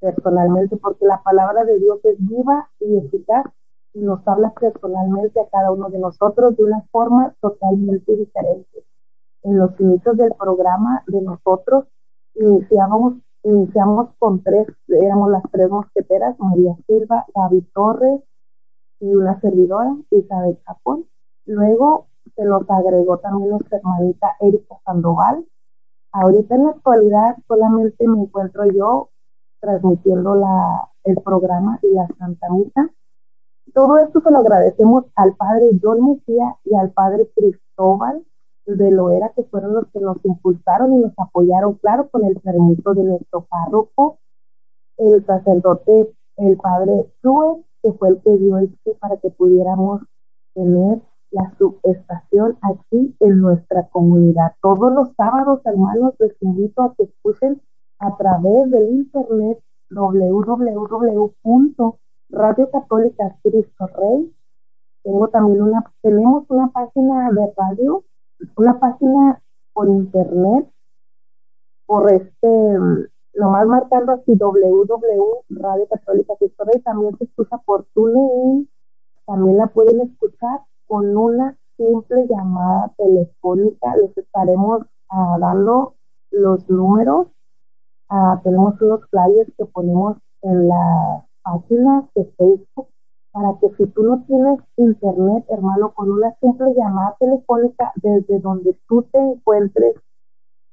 personalmente, 0.00 0.76
porque 0.76 1.06
la 1.06 1.22
palabra 1.22 1.64
de 1.64 1.78
Dios 1.78 1.98
es 2.04 2.16
viva 2.18 2.68
y 2.80 2.98
eficaz 2.98 3.46
y 3.94 4.00
nos 4.00 4.26
habla 4.28 4.52
personalmente 4.52 5.40
a 5.40 5.48
cada 5.48 5.72
uno 5.72 5.88
de 5.88 5.98
nosotros 5.98 6.56
de 6.56 6.64
una 6.64 6.82
forma 6.90 7.34
totalmente 7.40 8.14
diferente. 8.14 8.84
En 9.42 9.58
los 9.58 9.78
inicios 9.80 10.16
del 10.16 10.32
programa 10.38 11.02
de 11.06 11.22
nosotros 11.22 11.86
iniciábamos, 12.34 13.14
iniciamos 13.42 14.10
con 14.18 14.42
tres, 14.42 14.66
éramos 14.88 15.30
las 15.30 15.42
tres 15.50 15.70
mosqueteras, 15.70 16.38
María 16.38 16.76
Silva, 16.86 17.24
David 17.34 17.64
Torres 17.72 18.20
y 19.00 19.14
una 19.14 19.40
servidora, 19.40 19.96
Isabel 20.10 20.58
Japón. 20.66 21.06
Luego 21.46 22.08
se 22.34 22.44
nos 22.44 22.68
agregó 22.68 23.18
también 23.18 23.50
nuestra 23.50 23.78
hermanita 23.78 24.36
Erika 24.40 24.76
Sandoval. 24.84 25.46
Ahorita 26.12 26.54
en 26.54 26.64
la 26.64 26.70
actualidad 26.70 27.36
solamente 27.46 28.06
me 28.08 28.22
encuentro 28.22 28.64
yo 28.66 29.10
transmitiendo 29.60 30.34
la, 30.34 30.88
el 31.04 31.16
programa 31.16 31.78
y 31.82 31.94
la 31.94 32.06
Santa 32.18 32.48
Misa. 32.50 32.90
Todo 33.74 33.98
esto 33.98 34.20
se 34.20 34.30
lo 34.30 34.38
agradecemos 34.38 35.04
al 35.16 35.34
padre 35.34 35.70
John 35.82 36.04
Mejía 36.04 36.56
y 36.64 36.74
al 36.74 36.90
padre 36.90 37.30
Cristóbal 37.34 38.24
de 38.64 38.90
Loera, 38.90 39.32
que 39.34 39.44
fueron 39.44 39.74
los 39.74 39.86
que 39.92 40.00
nos 40.00 40.24
impulsaron 40.24 40.92
y 40.94 40.98
nos 40.98 41.12
apoyaron, 41.18 41.74
claro, 41.74 42.08
con 42.10 42.24
el 42.24 42.40
permiso 42.40 42.94
de 42.94 43.04
nuestro 43.04 43.42
párroco, 43.42 44.18
el 44.96 45.24
sacerdote, 45.24 46.12
el 46.36 46.56
padre 46.56 47.12
Sue 47.22 47.64
que 47.86 47.92
fue 47.92 48.08
el 48.08 48.20
que 48.22 48.36
dio 48.36 48.58
el 48.58 48.76
para 48.98 49.16
que 49.18 49.30
pudiéramos 49.30 50.02
tener 50.54 51.00
la 51.36 51.52
subestación 51.58 52.58
aquí 52.62 53.14
en 53.20 53.40
nuestra 53.42 53.86
comunidad. 53.88 54.54
Todos 54.62 54.90
los 54.92 55.12
sábados, 55.16 55.60
hermanos, 55.66 56.14
les 56.18 56.34
invito 56.40 56.82
a 56.82 56.94
que 56.94 57.02
escuchen 57.04 57.60
a 57.98 58.16
través 58.16 58.70
del 58.70 58.88
internet 58.90 59.62
www.radio 59.90 61.20
Católica 62.70 63.36
Cristo 63.42 63.86
Rey. 63.86 64.34
Tengo 65.02 65.28
también 65.28 65.62
una, 65.62 65.84
tenemos 66.00 66.44
una 66.48 66.68
página 66.68 67.30
de 67.30 67.52
radio, 67.54 68.02
una 68.56 68.80
página 68.80 69.42
por 69.74 69.88
internet, 69.88 70.70
por 71.84 72.10
este, 72.10 72.78
más 73.38 73.66
marcando 73.66 74.12
así 74.12 74.34
www.radio 74.34 75.86
Católica 75.88 76.34
Cristo 76.38 76.64
Rey, 76.64 76.80
también 76.80 77.14
se 77.18 77.24
escucha 77.24 77.58
por 77.58 77.84
TuneIn, 77.92 78.70
también 79.26 79.58
la 79.58 79.66
pueden 79.66 80.00
escuchar 80.00 80.60
con 80.86 81.16
una 81.16 81.56
simple 81.76 82.26
llamada 82.28 82.92
telefónica. 82.96 83.96
Les 83.96 84.16
estaremos 84.16 84.82
uh, 85.12 85.38
dando 85.38 85.94
los 86.30 86.68
números. 86.68 87.28
Uh, 88.10 88.40
tenemos 88.42 88.80
unos 88.80 89.00
flyers 89.10 89.52
que 89.56 89.64
ponemos 89.66 90.16
en 90.42 90.68
la 90.68 91.24
página 91.42 92.08
de 92.14 92.24
Facebook 92.36 92.88
para 93.32 93.58
que 93.60 93.68
si 93.76 93.86
tú 93.88 94.02
no 94.02 94.24
tienes 94.26 94.60
internet, 94.76 95.44
hermano, 95.48 95.92
con 95.92 96.10
una 96.10 96.34
simple 96.40 96.72
llamada 96.74 97.16
telefónica 97.20 97.92
desde 97.96 98.38
donde 98.38 98.78
tú 98.88 99.02
te 99.12 99.18
encuentres, 99.18 99.94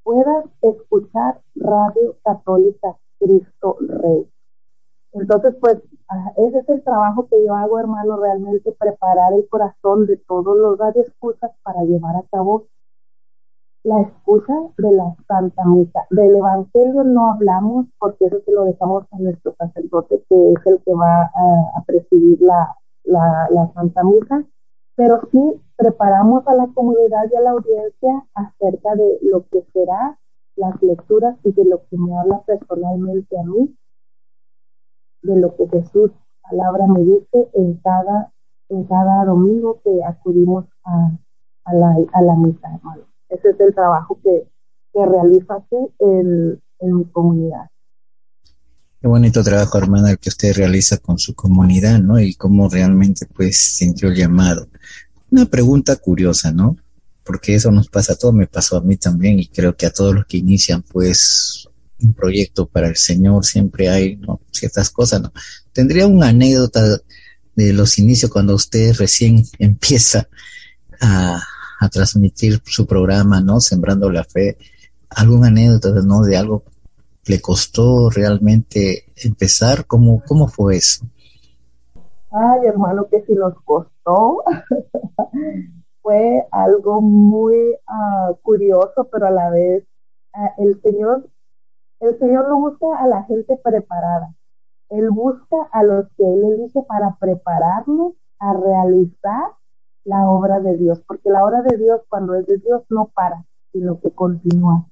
puedas 0.03 0.45
escuchar 0.61 1.41
Radio 1.55 2.15
Católica 2.23 2.95
Cristo 3.19 3.77
Rey. 3.81 4.32
Entonces, 5.13 5.55
pues, 5.61 5.77
ese 6.37 6.59
es 6.59 6.69
el 6.69 6.83
trabajo 6.83 7.27
que 7.27 7.45
yo 7.45 7.53
hago, 7.55 7.79
hermano, 7.79 8.17
realmente 8.17 8.71
preparar 8.71 9.33
el 9.33 9.47
corazón 9.47 10.07
de 10.07 10.17
todos 10.17 10.57
los 10.57 10.77
radioescuchas 10.77 11.51
para 11.63 11.83
llevar 11.83 12.15
a 12.15 12.23
cabo 12.31 12.65
la 13.83 14.01
escucha 14.01 14.53
de 14.77 14.91
la 14.91 15.15
Santa 15.27 15.65
Misa. 15.65 16.07
Del 16.09 16.35
Evangelio 16.35 17.03
no 17.03 17.31
hablamos 17.31 17.85
porque 17.99 18.25
eso 18.25 18.41
se 18.45 18.51
lo 18.51 18.63
dejamos 18.63 19.05
a 19.11 19.19
nuestro 19.19 19.53
sacerdote, 19.57 20.23
que 20.29 20.51
es 20.51 20.65
el 20.65 20.81
que 20.83 20.93
va 20.93 21.23
a, 21.23 21.83
presidir 21.85 22.41
la, 22.41 22.75
la, 23.03 23.47
la 23.51 23.71
Santa 23.73 24.03
Misa, 24.03 24.45
pero 24.95 25.21
sí 25.31 25.61
preparamos 25.75 26.47
a 26.47 26.55
la 26.55 26.67
comunidad 26.73 27.25
y 27.31 27.35
a 27.35 27.41
la 27.41 27.51
audiencia 27.51 28.25
acerca 28.33 28.95
de 28.95 29.19
lo 29.21 29.45
que 29.49 29.63
será 29.73 30.17
las 30.55 30.81
lecturas 30.81 31.35
y 31.43 31.51
de 31.51 31.65
lo 31.65 31.81
que 31.89 31.97
me 31.97 32.17
habla 32.17 32.41
personalmente 32.45 33.37
a 33.37 33.43
mí 33.43 33.75
de 35.23 35.35
lo 35.37 35.55
que 35.55 35.67
Jesús 35.67 36.11
palabra 36.49 36.85
me 36.87 36.99
dice 36.99 37.49
en 37.53 37.75
cada, 37.75 38.31
en 38.69 38.83
cada 38.83 39.25
domingo 39.25 39.81
que 39.83 40.03
acudimos 40.03 40.65
a, 40.83 41.11
a, 41.65 41.73
la, 41.73 41.95
a 42.13 42.21
la 42.21 42.35
misa, 42.35 42.67
hermano. 42.75 43.03
Ese 43.29 43.49
es 43.49 43.59
el 43.59 43.73
trabajo 43.73 44.19
que, 44.21 44.47
que 44.93 45.05
realizo 45.05 45.53
aquí 45.53 45.93
en, 45.99 46.61
en 46.79 47.03
comunidad. 47.05 47.69
Qué 48.99 49.07
bonito 49.07 49.43
trabajo, 49.43 49.77
hermana, 49.77 50.11
el 50.11 50.19
que 50.19 50.29
usted 50.29 50.55
realiza 50.55 50.97
con 50.97 51.17
su 51.17 51.33
comunidad, 51.33 51.99
¿no? 51.99 52.19
Y 52.19 52.35
cómo 52.35 52.69
realmente, 52.69 53.25
pues, 53.25 53.57
sintió 53.57 54.09
el 54.09 54.15
llamado. 54.15 54.67
Una 55.29 55.45
pregunta 55.45 55.95
curiosa, 55.97 56.51
¿no? 56.51 56.77
Porque 57.25 57.55
eso 57.55 57.71
nos 57.71 57.89
pasa 57.89 58.13
a 58.13 58.15
todos, 58.15 58.33
me 58.33 58.47
pasó 58.47 58.77
a 58.77 58.81
mí 58.81 58.95
también, 58.95 59.39
y 59.39 59.47
creo 59.47 59.75
que 59.75 59.87
a 59.87 59.91
todos 59.91 60.13
los 60.15 60.25
que 60.25 60.37
inician, 60.37 60.83
pues, 60.83 61.67
un 62.03 62.13
proyecto 62.13 62.67
para 62.67 62.87
el 62.87 62.95
Señor, 62.95 63.45
siempre 63.45 63.89
hay 63.89 64.19
ciertas 64.51 64.89
cosas, 64.89 65.21
¿no? 65.21 65.33
Tendría 65.71 66.07
una 66.07 66.29
anécdota 66.29 66.99
de 67.55 67.73
los 67.73 67.97
inicios 67.97 68.31
cuando 68.31 68.55
usted 68.55 68.93
recién 68.97 69.43
empieza 69.59 70.27
a, 71.01 71.41
transmitir 71.91 72.61
su 72.63 72.87
programa, 72.87 73.41
¿no? 73.41 73.59
Sembrando 73.59 74.09
la 74.09 74.23
fe, 74.23 74.57
alguna 75.09 75.47
anécdota, 75.47 75.89
¿no? 76.01 76.21
De 76.21 76.37
algo 76.37 76.63
le 77.25 77.41
costó 77.41 78.09
realmente 78.09 79.11
empezar, 79.17 79.85
¿cómo, 79.85 80.23
cómo 80.25 80.47
fue 80.47 80.77
eso? 80.77 81.05
Ay, 82.31 82.67
hermano, 82.67 83.05
que 83.11 83.21
si 83.25 83.33
nos 83.33 83.53
costó. 83.65 84.43
fue 86.03 86.45
algo 86.51 87.01
muy 87.01 87.75
ah, 87.87 88.33
curioso, 88.43 89.07
pero 89.11 89.27
a 89.27 89.31
la 89.31 89.49
vez 89.49 89.85
ah, 90.33 90.53
el 90.59 90.79
Señor 90.81 91.27
el 92.03 92.19
Señor 92.19 92.49
no 92.49 92.59
busca 92.59 92.97
a 92.97 93.07
la 93.07 93.23
gente 93.23 93.57
preparada. 93.63 94.33
Él 94.89 95.09
busca 95.09 95.55
a 95.71 95.83
los 95.83 96.07
que 96.17 96.23
Él 96.23 96.43
elige 96.43 96.83
para 96.83 97.15
prepararlos 97.15 98.13
a 98.39 98.53
realizar 98.53 99.51
la 100.03 100.29
obra 100.29 100.59
de 100.59 100.75
Dios, 100.77 101.01
porque 101.07 101.29
la 101.29 101.45
obra 101.45 101.61
de 101.61 101.77
Dios 101.77 102.01
cuando 102.09 102.35
es 102.35 102.45
de 102.45 102.57
Dios 102.57 102.83
no 102.89 103.09
para, 103.13 103.45
sino 103.71 103.99
que 104.01 104.11
continúa. 104.11 104.85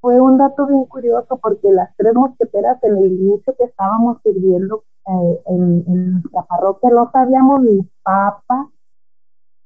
Fue 0.00 0.20
un 0.20 0.38
dato 0.38 0.66
bien 0.66 0.84
curioso 0.84 1.36
porque 1.42 1.72
las 1.72 1.94
tres 1.96 2.14
mosqueteras 2.14 2.82
en 2.84 2.96
el 2.96 3.12
inicio 3.12 3.54
que 3.56 3.64
estábamos 3.64 4.18
sirviendo 4.22 4.84
eh, 5.06 5.42
en, 5.46 5.84
en, 5.88 6.12
nuestra 6.12 6.42
parroquia 6.44 6.90
no 6.90 7.10
sabíamos 7.10 7.62
ni 7.62 7.82
papa 8.02 8.70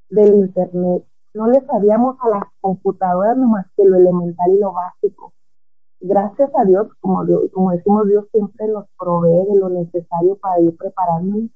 del 0.09 0.35
internet, 0.35 1.05
no 1.35 1.47
le 1.49 1.61
sabíamos 1.67 2.17
a 2.21 2.29
las 2.31 2.45
computadoras 2.61 3.37
nomás 3.37 3.67
que 3.77 3.85
lo 3.85 3.97
elemental 3.97 4.51
y 4.51 4.59
lo 4.59 4.73
básico 4.73 5.34
gracias 6.05 6.51
a 6.55 6.65
Dios, 6.65 6.89
como, 7.01 7.25
decimos, 7.25 8.07
Dios 8.09 8.27
siempre 8.31 8.69
nos 8.69 8.85
provee 8.99 9.47
de 9.51 9.59
lo 9.59 9.71
necesario 9.71 10.37
para 10.37 10.61
ir 10.61 10.77
preparándonos. 10.77 11.51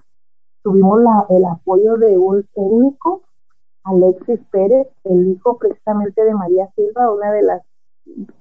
Tuvimos 0.63 1.01
el 1.29 1.45
apoyo 1.45 1.97
de 1.99 2.17
un 2.17 2.43
técnico, 2.55 3.23
Alexis 3.85 4.41
Pérez, 4.51 4.89
el 5.05 5.29
hijo 5.29 5.59
precisamente 5.59 6.25
de 6.25 6.35
María 6.35 6.71
Silva, 6.75 7.13
una 7.13 7.31
de 7.33 7.43
las 7.43 7.63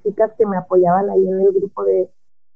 chicas 0.03 0.31
que 0.37 0.45
me 0.45 0.57
apoyaban 0.57 1.09
ahí 1.09 1.27
en 1.27 1.41
el 1.41 1.51
grupo 1.51 1.83
de 1.83 2.09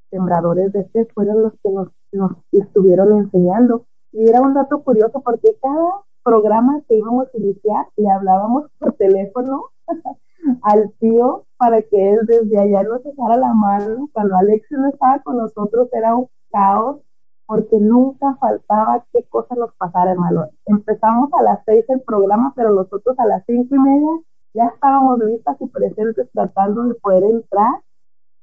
sembradores 0.09 0.71
de 0.71 0.85
fe, 0.85 1.05
fueron 1.13 1.43
los 1.43 1.53
que 1.61 1.71
nos, 1.71 1.89
nos 2.13 2.31
estuvieron 2.51 3.11
enseñando. 3.17 3.85
Y 4.13 4.29
era 4.29 4.41
un 4.41 4.53
dato 4.53 4.81
curioso 4.81 5.21
porque 5.21 5.57
cada 5.61 6.01
programa 6.23 6.81
que 6.87 6.95
íbamos 6.95 7.27
a 7.33 7.37
iniciar 7.37 7.87
le 7.97 8.09
hablábamos 8.09 8.71
por 8.79 8.93
teléfono 8.93 9.65
al 10.63 10.91
tío 10.99 11.45
para 11.57 11.81
que 11.81 12.13
él 12.13 12.19
desde 12.25 12.59
allá 12.59 12.83
nos 12.83 13.05
echara 13.05 13.37
la 13.37 13.53
mano. 13.53 14.09
Cuando 14.13 14.35
Alexis 14.35 14.77
no 14.77 14.89
estaba 14.89 15.19
con 15.19 15.37
nosotros 15.37 15.89
era 15.93 16.15
un 16.15 16.27
caos 16.51 17.01
porque 17.45 17.77
nunca 17.79 18.35
faltaba 18.39 19.05
qué 19.11 19.23
cosa 19.29 19.55
nos 19.55 19.73
pasara, 19.75 20.11
hermano. 20.11 20.47
Empezamos 20.65 21.29
a 21.33 21.43
las 21.43 21.59
seis 21.65 21.85
el 21.89 22.01
programa, 22.01 22.53
pero 22.55 22.73
nosotros 22.73 23.17
a 23.19 23.25
las 23.25 23.43
cinco 23.45 23.75
y 23.75 23.79
media 23.79 24.11
ya 24.53 24.65
estábamos 24.67 25.19
listas 25.19 25.57
y 25.59 25.67
presentes 25.67 26.29
tratando 26.31 26.83
de 26.83 26.95
poder 26.95 27.23
entrar 27.23 27.81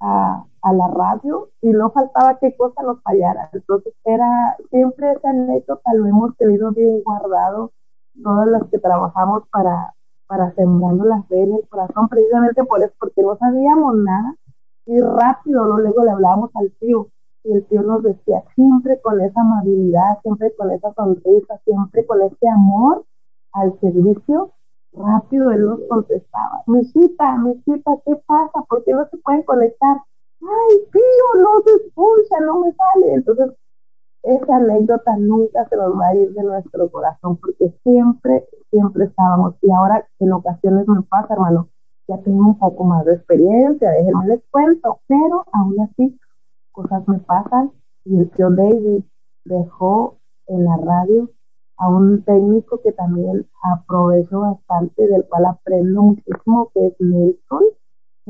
a, 0.01 0.45
a 0.63 0.73
la 0.73 0.89
radio 0.89 1.49
y 1.63 1.71
no 1.71 1.91
faltaba 1.91 2.39
qué 2.39 2.57
cosa 2.57 2.83
nos 2.83 3.03
fallara. 3.03 3.51
Entonces 3.53 3.95
era 4.05 4.57
siempre 4.71 5.13
esa 5.13 5.31
anécdota, 5.31 5.95
lo 5.95 6.07
hemos 6.07 6.37
tenido 6.37 6.71
bien 6.73 7.03
guardado 7.03 7.73
todas 8.23 8.47
las 8.49 8.65
que 8.71 8.79
trabajamos 8.79 9.45
para, 9.51 9.95
para 10.29 10.55
sembrando 10.55 11.05
la 11.05 11.23
fe 11.25 11.43
en 11.43 11.55
el 11.55 11.69
corazón, 11.69 12.09
precisamente 12.09 12.63
por 12.65 12.81
eso, 12.83 12.93
porque 13.01 13.23
no 13.23 13.37
sabíamos 13.37 13.97
nada 13.97 14.37
y 14.87 15.01
rápido 15.01 15.65
luego 15.65 16.05
le 16.05 16.11
hablábamos 16.11 16.51
al 16.55 16.71
tío 16.79 17.09
y 17.45 17.53
el 17.53 17.67
tío 17.67 17.83
nos 17.83 18.03
decía 18.03 18.45
siempre 18.55 19.01
con 19.01 19.21
esa 19.21 19.41
amabilidad, 19.41 20.21
siempre 20.23 20.55
con 20.57 20.71
esa 20.71 20.93
sonrisa, 20.95 21.59
siempre 21.65 22.07
con 22.07 22.23
ese 22.23 22.49
amor 22.49 23.05
al 23.53 23.79
servicio, 23.81 24.53
rápido 24.93 25.51
él 25.51 25.65
nos 25.65 25.81
contestaba, 25.89 26.63
mijita, 26.67 27.39
mijita, 27.39 27.93
¿qué 28.05 28.17
pasa? 28.27 28.65
¿Por 28.69 28.85
qué 28.85 28.93
no 28.93 29.07
se 29.09 29.17
pueden 29.19 29.43
conectar? 29.43 29.97
Ay, 30.41 30.77
tío, 30.93 31.43
no 31.43 31.61
se 31.65 31.85
escucha, 31.85 32.41
no 32.41 32.61
me 32.61 32.73
sale. 32.73 33.15
Entonces, 33.15 33.51
esa 34.29 34.57
anécdota 34.57 35.17
nunca 35.17 35.67
se 35.69 35.77
nos 35.77 35.99
va 35.99 36.09
a 36.09 36.15
ir 36.15 36.33
de 36.35 36.43
nuestro 36.43 36.91
corazón 36.91 37.37
porque 37.39 37.75
siempre, 37.83 38.47
siempre 38.71 39.07
estábamos. 39.07 39.55
Y 39.63 39.71
ahora 39.71 40.07
en 40.19 40.33
ocasiones 40.33 40.87
me 40.87 41.03
pasa, 41.03 41.35
hermano, 41.35 41.69
ya 42.07 42.19
tengo 42.19 42.47
un 42.49 42.59
poco 42.59 42.85
más 42.85 43.05
de 43.07 43.15
experiencia, 43.15 43.91
déjenme 43.91 44.27
les 44.27 44.43
cuento, 44.51 45.01
pero 45.07 45.45
aún 45.53 45.81
así 45.81 46.19
cosas 46.73 47.07
me 47.09 47.19
pasan 47.21 47.73
y 48.05 48.19
el 48.19 48.31
tío 48.31 48.51
David 48.51 49.05
dejó 49.45 50.19
en 50.47 50.65
la 50.65 50.77
radio 50.77 51.31
a 51.79 51.89
un 51.89 52.23
técnico 52.23 52.81
que 52.83 52.93
también 52.93 53.47
aprovecho 53.63 54.41
bastante, 54.41 55.07
del 55.07 55.25
cual 55.27 55.47
aprendo 55.47 56.03
muchísimo, 56.03 56.71
que 56.75 56.87
es 56.89 56.95
Nelson 56.99 57.63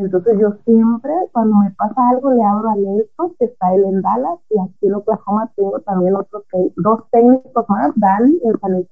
entonces 0.04 0.38
yo 0.40 0.52
siempre, 0.64 1.12
cuando 1.32 1.56
me 1.56 1.70
pasa 1.72 2.08
algo, 2.10 2.30
le 2.30 2.44
abro 2.44 2.70
a 2.70 2.76
Nelson, 2.76 3.34
que 3.38 3.46
está 3.46 3.74
él 3.74 3.84
en 3.84 4.00
Dallas, 4.00 4.38
y 4.48 4.60
aquí 4.60 4.86
en 4.86 4.94
Oklahoma 4.94 5.50
tengo 5.56 5.80
también 5.80 6.14
otros 6.14 6.44
dos 6.76 7.02
técnicos 7.10 7.64
más, 7.68 7.90
Dani 7.96 8.38
en 8.44 8.60
San 8.60 8.86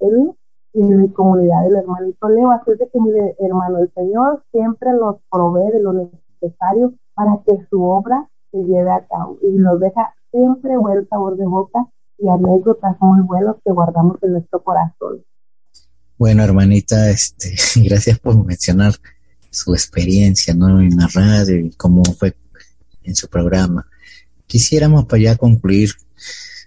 y 0.72 0.82
en 0.82 1.00
mi 1.00 1.08
comunidad 1.10 1.66
el 1.66 1.76
hermanito 1.76 2.28
Leo. 2.28 2.50
Así 2.50 2.72
es 2.72 2.78
de 2.78 2.88
que, 2.88 3.00
mire, 3.00 3.36
hermano, 3.38 3.78
el 3.78 3.92
Señor 3.94 4.42
siempre 4.50 4.92
nos 4.92 5.16
provee 5.30 5.72
de 5.72 5.80
lo 5.80 5.92
necesario 5.92 6.92
para 7.14 7.40
que 7.46 7.64
su 7.70 7.82
obra 7.82 8.28
se 8.50 8.58
lleve 8.64 8.90
a 8.90 9.06
cabo 9.06 9.38
y 9.42 9.56
nos 9.58 9.78
deja 9.80 10.12
siempre 10.32 10.76
buen 10.76 11.08
sabor 11.08 11.36
de 11.36 11.46
boca 11.46 11.86
y 12.18 12.28
anécdotas 12.28 12.96
muy 13.00 13.22
buenos 13.22 13.56
que 13.64 13.72
guardamos 13.72 14.22
en 14.22 14.32
nuestro 14.32 14.62
corazón. 14.62 15.24
Bueno, 16.18 16.42
hermanita, 16.42 17.10
este, 17.10 17.54
gracias 17.88 18.18
por 18.18 18.44
mencionar 18.44 18.94
su 19.50 19.74
experiencia 19.74 20.54
¿no? 20.54 20.80
en 20.80 20.96
la 20.96 21.08
radio 21.12 21.56
y 21.56 21.70
cómo 21.72 22.04
fue 22.04 22.34
en 23.02 23.14
su 23.14 23.28
programa. 23.28 23.86
quisiéramos 24.46 25.06
para 25.06 25.22
ya 25.22 25.36
concluir 25.36 25.90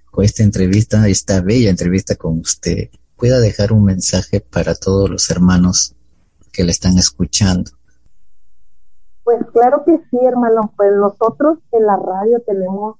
con 0.09 0.23
esta 0.23 0.43
entrevista, 0.43 1.07
esta 1.07 1.41
bella 1.41 1.69
entrevista 1.69 2.15
con 2.15 2.39
usted, 2.39 2.89
pueda 3.15 3.39
dejar 3.39 3.73
un 3.73 3.83
mensaje 3.83 4.39
para 4.39 4.73
todos 4.75 5.09
los 5.09 5.29
hermanos 5.29 5.95
que 6.51 6.63
le 6.63 6.71
están 6.71 6.97
escuchando. 6.97 7.71
Pues 9.23 9.45
claro 9.53 9.83
que 9.85 9.97
sí, 10.09 10.17
hermano. 10.25 10.73
Pues 10.75 10.91
nosotros 10.93 11.59
en 11.71 11.85
la 11.85 11.97
radio 11.97 12.41
tenemos, 12.47 12.95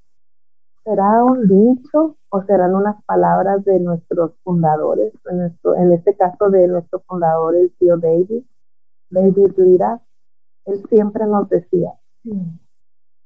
será 0.83 1.23
un 1.23 1.47
dicho 1.47 2.17
o 2.29 2.43
serán 2.43 2.75
unas 2.75 3.03
palabras 3.05 3.65
de 3.65 3.79
nuestros 3.79 4.33
fundadores, 4.43 5.11
en, 5.31 5.39
nuestro, 5.39 5.75
en 5.75 5.91
este 5.93 6.15
caso 6.15 6.49
de 6.49 6.67
nuestro 6.67 6.99
fundador, 7.07 7.55
el 7.55 7.71
tío 7.79 7.97
David, 7.97 8.43
David 9.09 9.53
Lira. 9.57 10.01
Él 10.65 10.83
siempre 10.89 11.25
nos 11.25 11.49
decía, 11.49 11.93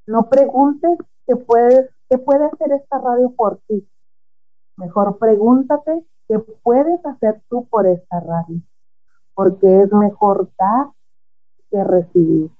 no 0.05 0.29
preguntes 0.29 0.97
qué, 1.27 1.35
puedes, 1.35 1.89
qué 2.09 2.17
puede 2.17 2.45
hacer 2.45 2.71
esta 2.71 2.99
radio 2.99 3.31
por 3.35 3.59
ti. 3.67 3.87
Mejor 4.77 5.17
pregúntate 5.17 6.05
qué 6.27 6.39
puedes 6.39 7.05
hacer 7.05 7.41
tú 7.49 7.67
por 7.67 7.85
esta 7.85 8.19
radio, 8.19 8.61
porque 9.33 9.81
es 9.81 9.91
mejor 9.91 10.49
dar 10.57 10.87
que 11.69 11.83
recibir. 11.83 12.51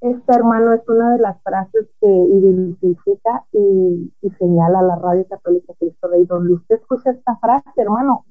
Este 0.00 0.34
hermano 0.34 0.74
es 0.74 0.86
una 0.88 1.12
de 1.12 1.18
las 1.18 1.42
frases 1.42 1.88
que 2.00 2.06
identifica 2.06 3.44
y, 3.50 4.12
señala 4.38 4.82
la 4.82 4.96
Radio 4.96 5.26
Católica 5.26 5.72
Cristo 5.78 6.08
Rey. 6.08 6.24
Donde 6.26 6.52
usted 6.52 6.76
escucha 6.76 7.10
esta 7.10 7.36
frase, 7.38 7.70
hermano, 7.76 8.26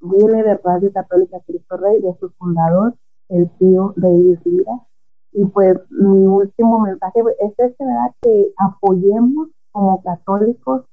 viene 0.00 0.44
de 0.44 0.56
Radio 0.58 0.92
Católica 0.92 1.40
Cristo 1.44 1.76
Rey, 1.76 2.00
de 2.00 2.14
su 2.20 2.30
fundador, 2.30 2.94
el 3.32 3.50
tío 3.58 3.94
David 3.96 4.38
Lira. 4.44 4.86
Y 5.32 5.44
pues 5.46 5.78
mi 5.90 6.26
último 6.26 6.80
mensaje 6.80 7.20
es 7.40 7.52
este, 7.56 7.84
¿verdad? 7.84 8.14
Que 8.20 8.52
apoyemos 8.58 9.48
como 9.72 10.02
católicos 10.02 10.84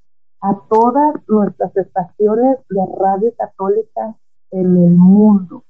a 0.42 0.58
todas 0.70 1.16
nuestras 1.28 1.76
estaciones 1.76 2.58
de 2.70 2.86
radio 2.98 3.34
católica 3.38 4.16
en 4.52 4.78
el 4.78 4.96
mundo, 4.96 5.66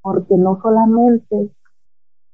porque 0.00 0.36
no 0.36 0.60
solamente 0.62 1.52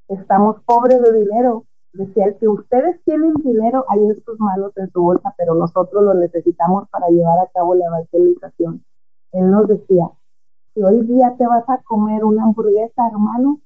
estamos 0.08 0.62
pobres 0.64 1.02
de 1.02 1.12
dinero. 1.12 1.64
Decía 1.92 2.26
el 2.26 2.37
que 2.38 2.48
ustedes 2.48 3.02
tienen 3.04 3.34
dinero 3.34 3.84
ahí 3.88 4.04
en 4.04 4.14
sus 4.24 4.38
manos, 4.38 4.72
en 4.76 4.90
su 4.92 5.02
bolsa, 5.02 5.34
pero 5.37 5.54
nosotros 5.54 6.02
lo 6.04 6.14
necesitamos 6.14 6.88
para 6.90 7.08
llevar 7.08 7.40
a 7.40 7.50
cabo 7.52 7.74
la 7.74 7.87
evangelización. 7.87 8.84
Él 9.32 9.50
nos 9.50 9.66
decía, 9.66 10.10
si 10.74 10.82
hoy 10.82 11.02
día 11.06 11.34
te 11.37 11.46
vas 11.46 11.68
a 11.68 11.82
comer 11.82 12.24
una 12.24 12.44
hamburguesa, 12.44 13.08
hermano, 13.08 13.60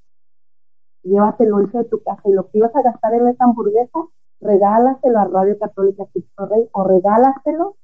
llévatelo 1.02 1.58
de 1.58 1.84
tu 1.84 2.02
casa 2.02 2.22
y 2.24 2.32
lo 2.32 2.48
que 2.48 2.58
ibas 2.58 2.74
a 2.74 2.82
gastar 2.82 3.14
en 3.14 3.28
esa 3.28 3.44
hamburguesa, 3.44 3.98
regálaselo 4.40 5.18
a 5.18 5.24
Radio 5.24 5.58
Católica 5.58 6.04
Cristo 6.12 6.46
Rey 6.46 6.68
o 6.72 6.84
regálaselo 6.84 7.76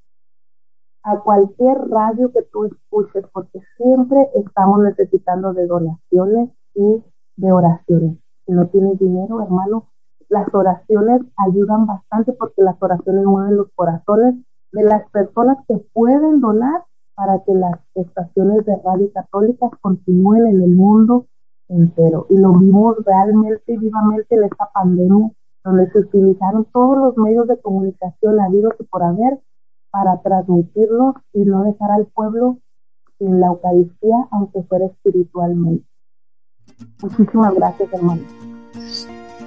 a 1.03 1.21
cualquier 1.21 1.77
radio 1.89 2.33
que 2.33 2.43
tú 2.51 2.65
escuches, 2.65 3.27
porque 3.33 3.61
siempre 3.77 4.31
estamos 4.35 4.81
necesitando 4.81 5.53
de 5.53 5.67
donaciones 5.67 6.51
y 6.75 7.05
de 7.37 7.53
oraciones. 7.53 8.19
Si 8.47 8.53
no 8.53 8.67
tienes 8.69 8.99
dinero, 8.99 9.43
hermano, 9.43 9.89
las 10.29 10.53
oraciones 10.55 11.21
ayudan 11.37 11.87
bastante 11.87 12.33
porque 12.33 12.63
las 12.63 12.77
oraciones 12.81 13.25
mueven 13.25 13.57
los 13.57 13.69
corazones 13.75 14.37
de 14.73 14.83
las 14.83 15.09
personas 15.11 15.59
que 15.69 15.77
pueden 15.93 16.41
donar 16.41 16.85
para 17.15 17.45
que 17.45 17.55
las 17.55 17.79
estaciones 17.95 18.65
de 18.65 18.77
radio 18.83 19.13
católicas 19.13 19.71
continúen 19.81 20.47
en 20.47 20.63
el 20.63 20.75
mundo 20.75 21.27
entero. 21.69 22.27
Y 22.31 22.37
lo 22.37 22.53
vimos 22.55 22.97
realmente 23.05 23.77
vivamente 23.79 24.35
en 24.35 24.45
esta 24.45 24.71
pandemia, 24.73 25.31
donde 25.65 25.91
se 25.91 26.01
utilizaron 26.01 26.67
todos 26.73 26.99
los 26.99 27.17
medios 27.17 27.49
de 27.49 27.61
comunicación 27.61 28.41
habidos 28.41 28.75
y 28.79 28.85
por 28.85 29.03
haber 29.03 29.41
para 29.91 30.21
transmitirlos 30.23 31.15
y 31.33 31.45
no 31.45 31.63
dejar 31.63 31.93
al 31.93 32.07
pueblo 32.07 32.59
sin 33.19 33.41
la 33.41 33.47
Eucaristía, 33.47 34.17
aunque 34.33 34.63
fuera 34.65 34.87
espiritualmente. 34.87 35.87
Muchísimas 37.01 37.55
gracias, 37.55 37.93
hermano. 37.93 38.23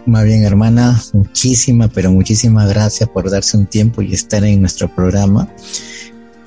Más 0.06 0.24
bien, 0.24 0.46
hermana, 0.46 0.96
muchísimas, 1.12 1.90
pero 1.94 2.12
muchísimas 2.12 2.70
gracias 2.70 3.10
por 3.10 3.30
darse 3.30 3.58
un 3.58 3.66
tiempo 3.66 4.02
y 4.02 4.14
estar 4.14 4.42
en 4.46 4.62
nuestro 4.62 4.88
programa. 4.88 5.50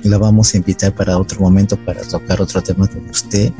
La 0.02 0.16
vamos 0.16 0.54
a 0.54 0.56
invitar 0.56 0.94
para 0.94 1.18
otro 1.18 1.40
momento 1.40 1.76
para 1.85 2.00
tocar 2.00 2.40
otro 2.40 2.62
tema 2.62 2.88
con 2.88 3.11
usted. 3.11 3.52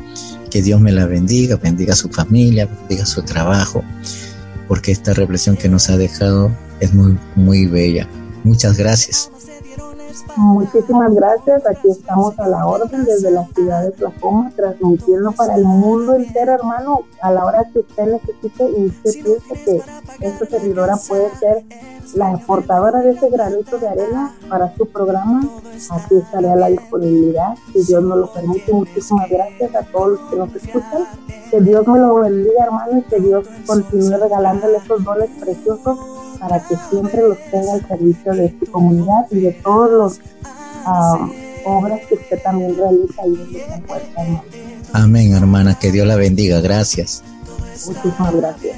Que 0.51 0.63
Dios 0.63 0.81
me 0.81 0.93
la 0.93 1.07
bendiga, 1.07 1.57
bendiga 1.57 1.93
a 1.93 1.97
su 1.97 2.09
familia, 2.09 2.67
bendiga 2.67 3.07
su 3.07 3.23
trabajo, 3.23 3.85
porque 4.69 4.93
esta 4.93 5.15
reflexión 5.15 5.57
que 5.57 5.69
nos 5.69 5.89
ha 5.91 5.97
dejado 5.97 6.51
es 6.81 6.93
muy, 6.93 7.17
muy 7.37 7.67
bella. 7.67 8.09
Muchas 8.43 8.77
gracias. 8.77 9.31
Muchísimas 10.37 11.14
gracias. 11.14 11.66
Aquí 11.66 11.88
estamos 11.88 12.38
a 12.38 12.49
la 12.49 12.66
orden 12.66 13.05
desde 13.05 13.31
la 13.31 13.46
ciudad 13.46 13.83
de 13.83 13.92
Tlacoma, 13.92 14.51
transmitiendo 14.57 15.33
para 15.33 15.55
el 15.57 15.64
mundo 15.64 16.14
entero, 16.14 16.53
hermano, 16.53 17.01
a 17.20 17.31
la 17.31 17.44
hora 17.44 17.64
que 17.73 17.81
usted 17.81 18.07
necesite 18.07 18.70
y 18.77 18.87
usted 18.87 19.12
piense 19.23 19.83
que 20.18 20.27
esta 20.27 20.46
servidora 20.46 20.96
puede 21.09 21.31
ser 21.37 21.64
la 22.14 22.37
portadora 22.46 23.01
de 23.01 23.11
ese 23.11 23.29
granito 23.31 23.79
de 23.79 23.88
arena 23.88 24.35
para 24.49 24.75
su 24.77 24.87
programa. 24.87 25.42
Aquí 25.90 26.16
estaré 26.16 26.51
a 26.51 26.57
la 26.57 26.68
disponibilidad, 26.68 27.55
si 27.73 27.85
Dios 27.85 28.03
nos 28.03 28.18
lo 28.18 28.33
permite. 28.33 28.73
Muchísimas 28.73 29.29
gracias 29.29 29.75
a 29.75 29.83
todos 29.83 30.12
los 30.12 30.31
que 30.31 30.37
nos 30.37 30.55
escuchan. 30.55 31.05
Que 31.51 31.61
Dios 31.61 31.87
me 31.87 31.99
lo 31.99 32.14
bendiga, 32.16 32.64
hermano, 32.64 32.99
y 32.99 33.03
que 33.03 33.20
Dios 33.20 33.46
continúe 33.66 34.16
regalándole 34.16 34.77
esos 34.79 35.03
dones 35.05 35.31
preciosos 35.40 35.99
para 36.40 36.59
que 36.66 36.74
siempre 36.90 37.20
los 37.22 37.38
tenga 37.50 37.74
al 37.74 37.87
servicio 37.87 38.33
de 38.33 38.55
su 38.59 38.72
comunidad 38.72 39.26
y 39.31 39.40
de 39.40 39.53
todos 39.53 39.90
los 39.90 40.20
obras 41.64 42.00
que 42.09 42.14
usted 42.14 42.42
también 42.42 42.74
realiza 42.76 43.22
ahí 43.22 43.35
en 43.35 43.53
se 43.53 43.74
encuentra, 43.74 44.44
Amén, 44.92 45.35
hermana, 45.35 45.79
que 45.79 45.92
Dios 45.92 46.07
la 46.07 46.16
bendiga, 46.16 46.61
gracias. 46.61 47.22
Muchísimas 47.87 48.35
gracias. 48.35 48.76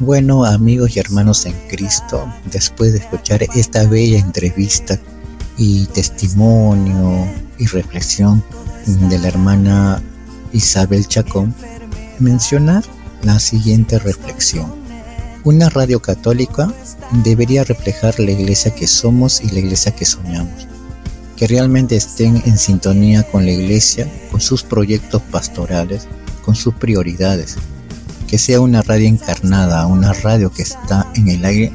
Bueno, 0.00 0.44
amigos 0.44 0.96
y 0.96 0.98
hermanos 0.98 1.46
en 1.46 1.54
Cristo, 1.68 2.26
después 2.50 2.92
de 2.92 2.98
escuchar 2.98 3.44
esta 3.54 3.86
bella 3.86 4.18
entrevista 4.18 4.98
y 5.56 5.86
testimonio 5.86 7.26
y 7.58 7.66
reflexión 7.66 8.42
de 8.86 9.18
la 9.18 9.28
hermana 9.28 10.02
Isabel 10.52 11.06
Chacón, 11.06 11.54
mencionar 12.18 12.82
la 13.22 13.38
siguiente 13.38 13.98
reflexión. 14.00 14.83
Una 15.44 15.68
radio 15.68 16.00
católica 16.00 16.72
debería 17.22 17.64
reflejar 17.64 18.18
la 18.18 18.30
iglesia 18.30 18.74
que 18.74 18.86
somos 18.86 19.42
y 19.42 19.50
la 19.50 19.58
iglesia 19.58 19.94
que 19.94 20.06
soñamos. 20.06 20.66
Que 21.36 21.46
realmente 21.46 21.96
estén 21.96 22.42
en 22.46 22.56
sintonía 22.56 23.24
con 23.24 23.44
la 23.44 23.52
iglesia, 23.52 24.10
con 24.30 24.40
sus 24.40 24.62
proyectos 24.62 25.20
pastorales, 25.20 26.08
con 26.42 26.54
sus 26.54 26.72
prioridades. 26.72 27.56
Que 28.26 28.38
sea 28.38 28.62
una 28.62 28.80
radio 28.80 29.06
encarnada, 29.06 29.86
una 29.86 30.14
radio 30.14 30.50
que 30.50 30.62
está 30.62 31.12
en 31.14 31.28
el 31.28 31.44
aire, 31.44 31.74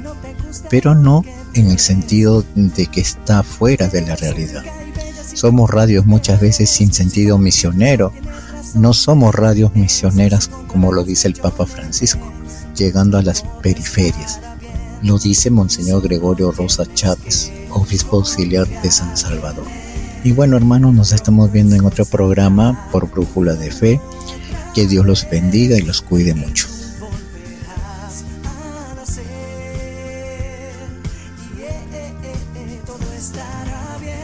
pero 0.71 0.95
no 0.95 1.23
en 1.53 1.69
el 1.69 1.77
sentido 1.77 2.43
de 2.55 2.87
que 2.87 3.01
está 3.01 3.43
fuera 3.43 3.87
de 3.87 4.01
la 4.01 4.15
realidad. 4.15 4.63
Somos 5.35 5.69
radios 5.69 6.07
muchas 6.07 6.41
veces 6.41 6.71
sin 6.71 6.91
sentido 6.91 7.37
misionero, 7.37 8.13
no 8.73 8.93
somos 8.93 9.35
radios 9.35 9.75
misioneras 9.75 10.49
como 10.67 10.91
lo 10.91 11.03
dice 11.03 11.27
el 11.27 11.35
Papa 11.35 11.67
Francisco 11.67 12.38
llegando 12.79 13.17
a 13.17 13.21
las 13.21 13.43
periferias. 13.61 14.39
Lo 15.03 15.19
dice 15.19 15.51
Monseñor 15.51 16.01
Gregorio 16.01 16.51
Rosa 16.51 16.85
Chávez, 16.93 17.51
obispo 17.71 18.17
auxiliar 18.17 18.67
de 18.81 18.89
San 18.89 19.15
Salvador. 19.15 19.65
Y 20.23 20.31
bueno, 20.31 20.57
hermanos, 20.57 20.93
nos 20.93 21.11
estamos 21.11 21.51
viendo 21.51 21.75
en 21.75 21.85
otro 21.85 22.05
programa 22.05 22.89
por 22.91 23.09
Brújula 23.09 23.53
de 23.53 23.71
Fe. 23.71 24.01
Que 24.73 24.87
Dios 24.87 25.05
los 25.05 25.29
bendiga 25.29 25.77
y 25.77 25.81
los 25.81 26.01
cuide 26.01 26.33
mucho. 26.33 26.67